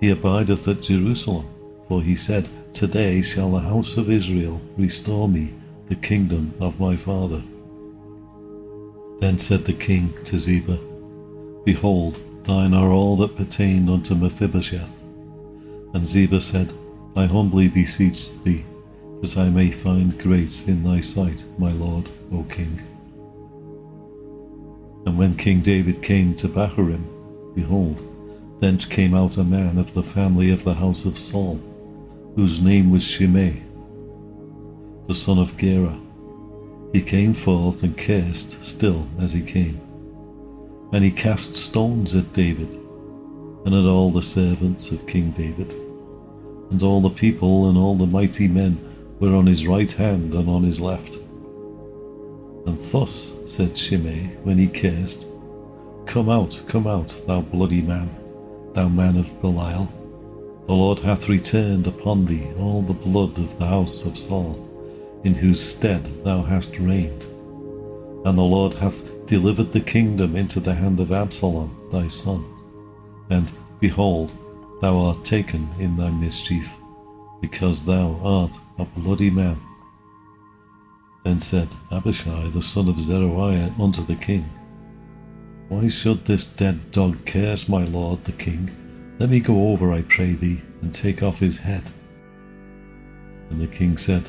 he 0.00 0.10
abideth 0.10 0.68
at 0.68 0.82
Jerusalem, 0.82 1.46
for 1.88 2.02
he 2.02 2.16
said, 2.16 2.48
Today 2.74 3.22
shall 3.22 3.52
the 3.52 3.60
house 3.60 3.96
of 3.96 4.10
Israel 4.10 4.60
restore 4.76 5.28
me 5.28 5.54
the 5.86 5.94
kingdom 5.94 6.52
of 6.60 6.80
my 6.80 6.96
father. 6.96 7.42
Then 9.20 9.38
said 9.38 9.64
the 9.64 9.72
king 9.72 10.12
to 10.24 10.36
Ziba, 10.36 10.78
Behold, 11.64 12.18
thine 12.42 12.74
are 12.74 12.90
all 12.90 13.16
that 13.16 13.36
pertain 13.36 13.88
unto 13.88 14.14
Mephibosheth. 14.14 15.04
And 15.94 16.04
Ziba 16.04 16.40
said, 16.40 16.72
I 17.16 17.26
humbly 17.26 17.68
beseech 17.68 18.42
thee, 18.42 18.64
that 19.20 19.36
I 19.36 19.48
may 19.48 19.70
find 19.70 20.18
grace 20.18 20.66
in 20.66 20.82
thy 20.82 21.00
sight, 21.00 21.44
my 21.58 21.70
lord, 21.70 22.08
O 22.32 22.42
king. 22.44 22.80
And 25.06 25.16
when 25.16 25.36
King 25.36 25.60
David 25.60 26.02
came 26.02 26.34
to 26.34 26.48
Bahurim, 26.48 27.04
behold, 27.54 28.02
thence 28.60 28.84
came 28.84 29.14
out 29.14 29.36
a 29.36 29.44
man 29.44 29.78
of 29.78 29.94
the 29.94 30.02
family 30.02 30.50
of 30.50 30.64
the 30.64 30.74
house 30.74 31.04
of 31.04 31.18
Saul, 31.18 31.60
whose 32.34 32.60
name 32.60 32.90
was 32.90 33.04
Shimei, 33.04 33.62
the 35.06 35.14
son 35.14 35.38
of 35.38 35.56
Gera. 35.56 35.96
He 36.92 37.02
came 37.02 37.32
forth 37.32 37.82
and 37.82 37.96
cursed 37.96 38.64
still 38.64 39.06
as 39.20 39.32
he 39.32 39.42
came. 39.42 39.80
And 40.92 41.04
he 41.04 41.10
cast 41.10 41.54
stones 41.54 42.14
at 42.14 42.32
David, 42.32 42.70
and 43.64 43.74
at 43.74 43.84
all 43.84 44.10
the 44.10 44.22
servants 44.22 44.90
of 44.90 45.06
King 45.06 45.30
David. 45.30 45.74
And 46.70 46.82
all 46.82 47.00
the 47.00 47.10
people 47.10 47.68
and 47.68 47.78
all 47.78 47.96
the 47.96 48.06
mighty 48.06 48.48
men 48.48 48.78
were 49.20 49.34
on 49.34 49.46
his 49.46 49.66
right 49.66 49.90
hand 49.90 50.34
and 50.34 50.48
on 50.48 50.62
his 50.62 50.80
left. 50.80 51.16
And 52.66 52.78
thus 52.78 53.34
said 53.44 53.76
Shimei 53.76 54.30
when 54.42 54.58
he 54.58 54.66
cursed, 54.66 55.28
Come 56.06 56.28
out, 56.28 56.62
come 56.66 56.86
out, 56.86 57.20
thou 57.26 57.40
bloody 57.40 57.82
man, 57.82 58.10
thou 58.72 58.88
man 58.88 59.16
of 59.16 59.40
Belial. 59.40 59.88
The 60.66 60.72
Lord 60.72 61.00
hath 61.00 61.28
returned 61.28 61.86
upon 61.86 62.24
thee 62.24 62.46
all 62.58 62.82
the 62.82 62.94
blood 62.94 63.38
of 63.38 63.58
the 63.58 63.66
house 63.66 64.06
of 64.06 64.16
Saul, 64.16 64.58
in 65.24 65.34
whose 65.34 65.62
stead 65.62 66.04
thou 66.24 66.42
hast 66.42 66.78
reigned. 66.78 67.24
And 68.24 68.38
the 68.38 68.42
Lord 68.42 68.72
hath 68.74 69.02
delivered 69.26 69.72
the 69.72 69.80
kingdom 69.80 70.36
into 70.36 70.60
the 70.60 70.74
hand 70.74 71.00
of 71.00 71.12
Absalom 71.12 71.88
thy 71.90 72.06
son. 72.06 72.44
And, 73.28 73.52
behold, 73.80 74.32
thou 74.80 74.98
art 74.98 75.24
taken 75.24 75.68
in 75.78 75.96
thy 75.96 76.10
mischief, 76.10 76.76
because 77.40 77.84
thou 77.84 78.18
art 78.22 78.58
a 78.78 78.84
bloody 78.84 79.30
man. 79.30 79.60
Then 81.24 81.40
said 81.40 81.68
Abishai 81.90 82.50
the 82.50 82.62
son 82.62 82.88
of 82.88 82.98
Zeruiah 82.98 83.72
unto 83.80 84.04
the 84.04 84.16
king, 84.16 84.44
Why 85.68 85.88
should 85.88 86.24
this 86.24 86.44
dead 86.44 86.90
dog 86.90 87.24
curse 87.24 87.68
my 87.68 87.84
lord 87.84 88.24
the 88.24 88.32
king? 88.32 88.70
Let 89.18 89.30
me 89.30 89.40
go 89.40 89.70
over, 89.70 89.92
I 89.92 90.02
pray 90.02 90.32
thee, 90.32 90.60
and 90.82 90.92
take 90.92 91.22
off 91.22 91.38
his 91.38 91.56
head. 91.56 91.84
And 93.48 93.60
the 93.60 93.66
king 93.68 93.96
said, 93.96 94.28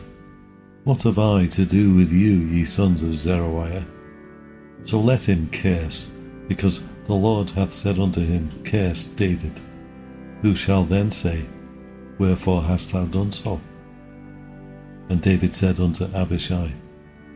What 0.84 1.04
have 1.04 1.20
I 1.20 1.48
to 1.48 1.66
do 1.66 1.94
with 1.94 2.12
you, 2.12 2.34
ye 2.34 2.64
sons 2.66 3.02
of 3.02 3.14
Zeruiah? 3.14 3.86
So 4.84 5.00
let 5.00 5.28
him 5.28 5.50
curse, 5.52 6.12
because 6.48 6.84
the 7.06 7.14
Lord 7.14 7.50
hath 7.50 7.74
said 7.74 8.00
unto 8.00 8.24
him, 8.24 8.48
Curse 8.64 9.08
David. 9.08 9.60
Who 10.46 10.54
shall 10.54 10.84
then 10.84 11.10
say, 11.10 11.44
Wherefore 12.20 12.62
hast 12.62 12.92
thou 12.92 13.06
done 13.06 13.32
so? 13.32 13.60
And 15.10 15.20
David 15.20 15.56
said 15.56 15.80
unto 15.80 16.06
Abishai, 16.14 16.72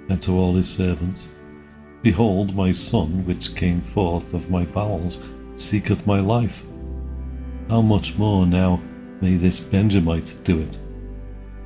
and 0.09 0.21
to 0.21 0.37
all 0.37 0.53
his 0.53 0.69
servants, 0.69 1.33
Behold, 2.03 2.55
my 2.55 2.71
son, 2.71 3.25
which 3.25 3.55
came 3.55 3.81
forth 3.81 4.35
of 4.35 4.51
my 4.51 4.63
bowels, 4.63 5.23
seeketh 5.55 6.05
my 6.05 6.19
life. 6.19 6.63
How 7.67 7.81
much 7.81 8.15
more 8.19 8.45
now 8.45 8.79
may 9.21 9.37
this 9.37 9.59
Benjamite 9.59 10.37
do 10.43 10.59
it? 10.59 10.77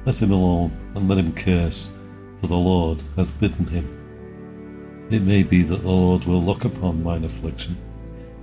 Let 0.06 0.22
him 0.22 0.32
alone, 0.32 0.72
and 0.96 1.10
let 1.10 1.18
him 1.18 1.34
curse, 1.34 1.92
for 2.40 2.48
the 2.48 2.56
Lord 2.56 3.04
hath 3.18 3.38
bidden 3.42 3.68
him. 3.68 5.08
It 5.12 5.24
may 5.24 5.44
be 5.44 5.64
that 5.64 5.82
the 5.82 5.90
Lord 5.90 6.24
will 6.24 6.42
look 6.42 6.64
upon 6.64 7.04
mine 7.04 7.26
affliction, 7.26 7.76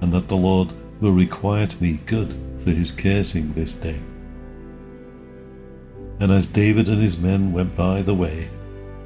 and 0.03 0.13
that 0.13 0.29
the 0.29 0.37
Lord 0.37 0.75
will 1.01 1.13
requite 1.13 1.81
me 1.81 2.01
good 2.07 2.35
for 2.63 2.71
his 2.71 2.93
cursing 2.93 3.53
this 3.55 3.75
day. 3.75 3.99
And 6.21 6.31
as 6.31 6.47
David 6.47 6.89
and 6.89 7.01
his 7.01 7.17
men 7.17 7.53
went 7.53 7.75
by 7.75 8.03
the 8.03 8.15
way, 8.15 8.51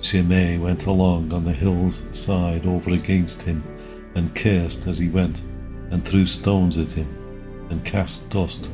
Shimei 0.00 0.58
went 0.58 0.86
along 0.86 1.32
on 1.32 1.44
the 1.44 1.52
hill's 1.52 2.02
side 2.12 2.66
over 2.66 2.90
against 2.90 3.42
him, 3.42 3.62
and 4.16 4.34
cursed 4.34 4.86
as 4.86 4.98
he 4.98 5.08
went, 5.08 5.42
and 5.90 6.04
threw 6.04 6.26
stones 6.26 6.76
at 6.76 6.92
him, 6.92 7.08
and 7.70 7.84
cast 7.84 8.28
dust. 8.28 8.68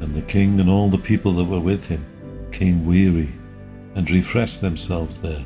And 0.00 0.14
the 0.14 0.22
king 0.22 0.58
and 0.60 0.70
all 0.70 0.88
the 0.88 0.98
people 0.98 1.32
that 1.32 1.44
were 1.44 1.60
with 1.60 1.86
him 1.86 2.04
came 2.50 2.86
weary, 2.86 3.32
and 3.94 4.10
refreshed 4.10 4.60
themselves 4.60 5.18
there. 5.18 5.44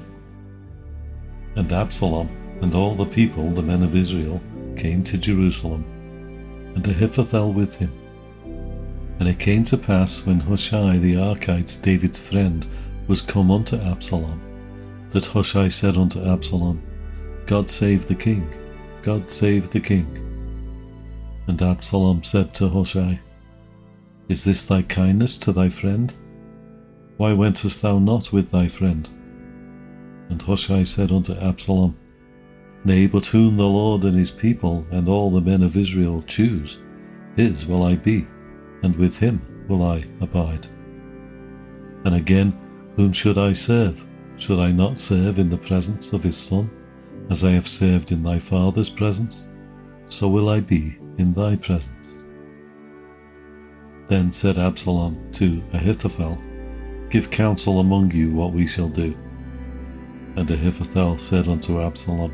And 1.57 1.73
Absalom 1.73 2.29
and 2.63 2.75
all 2.75 2.95
the 2.95 3.07
people, 3.07 3.51
the 3.51 3.63
men 3.63 3.83
of 3.83 3.97
Israel, 3.97 4.41
came 4.77 5.03
to 5.03 5.19
Jerusalem, 5.19 5.85
and 6.79 6.87
Ahithophel 6.87 7.53
with 7.53 7.75
him. 7.75 7.93
And 9.19 9.29
it 9.29 9.41
came 9.41 9.65
to 9.65 9.77
pass 9.77 10.25
when 10.25 10.39
Hushai 10.39 10.99
the 10.99 11.15
Archite, 11.15 11.83
David's 11.83 12.21
friend, 12.21 12.65
was 13.09 13.21
come 13.21 13.51
unto 13.51 13.75
Absalom, 13.77 14.41
that 15.11 15.27
Hushai 15.27 15.71
said 15.71 15.97
unto 15.97 16.25
Absalom, 16.25 16.81
God 17.47 17.69
save 17.69 18.07
the 18.07 18.15
king, 18.15 18.49
God 19.03 19.29
save 19.29 19.71
the 19.71 19.81
king. 19.81 20.07
And 21.49 21.61
Absalom 21.61 22.23
said 22.23 22.55
to 22.55 22.69
Hushai, 22.69 23.19
Is 24.29 24.45
this 24.45 24.65
thy 24.65 24.83
kindness 24.83 25.37
to 25.39 25.51
thy 25.51 25.71
friend? 25.71 26.15
Why 27.17 27.33
wentest 27.33 27.83
thou 27.83 27.99
not 27.99 28.33
with 28.33 28.53
thy 28.53 28.69
friend? 28.69 29.09
And 30.29 30.41
Hushai 30.41 30.85
said 30.85 31.11
unto 31.11 31.35
Absalom, 31.41 31.97
Nay, 32.85 33.07
but 33.07 33.27
whom 33.27 33.57
the 33.57 33.67
Lord 33.67 34.05
and 34.05 34.17
his 34.17 34.31
people 34.31 34.87
and 34.91 35.09
all 35.09 35.31
the 35.31 35.41
men 35.41 35.63
of 35.63 35.77
Israel 35.77 36.23
choose, 36.23 36.79
his 37.37 37.67
will 37.67 37.83
I 37.83 37.97
be, 37.97 38.27
and 38.83 38.97
with 38.97 39.17
him 39.17 39.65
will 39.69 39.83
I 39.83 40.05
abide. 40.21 40.67
And 42.05 42.15
again, 42.15 42.59
whom 42.97 43.13
should 43.13 43.39
I 43.39 43.53
serve? 43.53 44.07
Should 44.37 44.61
I 44.61 44.71
not 44.71 44.99
serve 44.99 45.39
in 45.39 45.51
the 45.51 45.59
presence 45.59 46.13
of 46.13 46.23
his 46.23 46.37
son, 46.37 46.71
as 47.31 47.45
I 47.45 47.51
have 47.51 47.69
served 47.69 48.13
in 48.13 48.23
thy 48.23 48.39
father's 48.39 48.89
presence? 48.89 49.49
So 50.07 50.29
will 50.29 50.49
I 50.49 50.61
be 50.61 50.97
in 51.19 51.35
thy 51.35 51.57
presence. 51.57 52.21
Then 54.09 54.33
said 54.33 54.57
Absalom 54.57 55.31
to 55.33 55.63
Ahithophel, 55.73 56.41
Give 57.11 57.31
counsel 57.31 57.81
among 57.81 58.13
you 58.13 58.33
what 58.33 58.53
we 58.53 58.67
shall 58.67 58.89
do. 58.89 59.17
And 60.37 60.51
Ahithophel 60.51 61.19
said 61.19 61.49
unto 61.49 61.83
Absalom, 61.83 62.33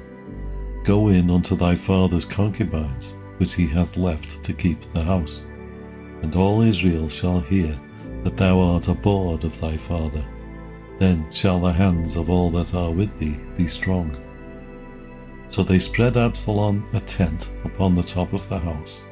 Go 0.85 1.09
in 1.09 1.31
unto 1.31 1.57
thy 1.57 1.75
father's 1.75 2.25
concubines, 2.25 3.15
which 3.39 3.55
he 3.55 3.67
hath 3.67 3.97
left 3.97 4.45
to 4.45 4.53
keep 4.53 4.81
the 4.93 5.03
house, 5.03 5.45
and 6.23 6.37
all 6.37 6.63
Israel 6.63 7.09
shall 7.09 7.41
hear 7.41 7.77
that 8.23 8.37
thou 8.37 8.61
art 8.61 8.89
abhorred 8.89 9.45
of 9.45 9.61
thy 9.61 9.77
father 9.77 10.25
then 10.99 11.27
shall 11.31 11.61
the 11.61 11.73
hands 11.73 12.17
of 12.17 12.31
all 12.31 12.51
that 12.51 12.75
are 12.75 12.91
with 12.91 13.17
thee 13.19 13.39
be 13.57 13.67
strong. 13.67 14.17
So 15.49 15.63
they 15.63 15.79
spread 15.79 16.17
Absalom 16.17 16.85
a 16.93 17.01
tent 17.01 17.51
upon 17.65 17.95
the 17.95 18.03
top 18.03 18.33
of 18.33 18.49
the 18.49 18.59
house, 18.59 19.05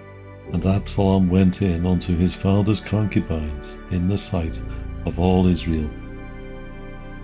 and 0.53 0.65
Absalom 0.65 1.29
went 1.29 1.63
in 1.63 1.87
unto 1.87 2.17
his 2.17 2.35
father's 2.35 2.81
concubines 2.81 3.77
in 3.91 4.09
the 4.09 4.19
sight 4.19 4.61
of 5.07 5.19
all 5.19 5.47
Israel. 5.47 5.91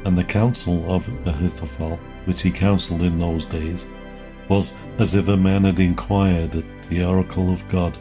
And 0.04 0.16
the 0.16 0.24
counsel 0.24 0.90
of 0.92 1.08
Ahithophel, 1.26 1.98
which 2.24 2.42
he 2.42 2.50
counselled 2.50 3.02
in 3.02 3.18
those 3.18 3.44
days, 3.44 3.86
was 4.48 4.74
as 4.98 5.14
if 5.14 5.28
a 5.28 5.36
man 5.36 5.64
had 5.64 5.78
inquired 5.78 6.56
at 6.56 6.64
the 6.88 7.04
oracle 7.04 7.52
of 7.52 7.66
God. 7.68 7.96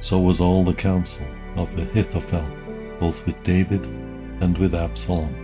So 0.00 0.18
was 0.20 0.40
all 0.40 0.64
the 0.64 0.74
counsel 0.74 1.26
of 1.56 1.76
Ahithophel, 1.76 2.46
both 3.00 3.26
with 3.26 3.42
David 3.42 3.84
and 4.40 4.56
with 4.56 4.74
Absalom. 4.74 5.34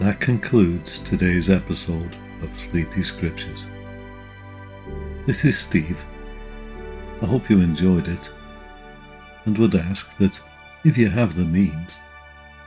That 0.00 0.20
concludes 0.20 0.98
today's 1.00 1.48
episode 1.48 2.16
of 2.42 2.58
Sleepy 2.58 3.02
Scriptures. 3.02 3.66
This 5.26 5.44
is 5.44 5.58
Steve. 5.58 6.04
I 7.22 7.26
hope 7.26 7.48
you 7.48 7.60
enjoyed 7.60 8.08
it 8.08 8.30
and 9.46 9.56
would 9.56 9.74
ask 9.74 10.16
that 10.18 10.40
if 10.84 10.98
you 10.98 11.08
have 11.08 11.34
the 11.34 11.44
means, 11.44 12.00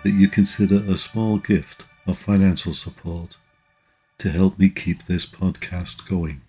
that 0.03 0.11
you 0.11 0.27
consider 0.27 0.77
a 0.87 0.97
small 0.97 1.37
gift 1.37 1.85
financial 2.13 2.73
support 2.73 3.37
to 4.17 4.29
help 4.29 4.59
me 4.59 4.69
keep 4.69 5.03
this 5.03 5.25
podcast 5.25 6.07
going. 6.07 6.41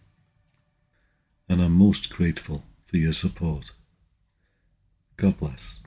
And 1.49 1.63
I'm 1.63 1.73
most 1.73 2.11
grateful 2.11 2.65
for 2.85 2.97
your 2.97 3.13
support. 3.13 3.73
God 5.17 5.39
bless. 5.39 5.81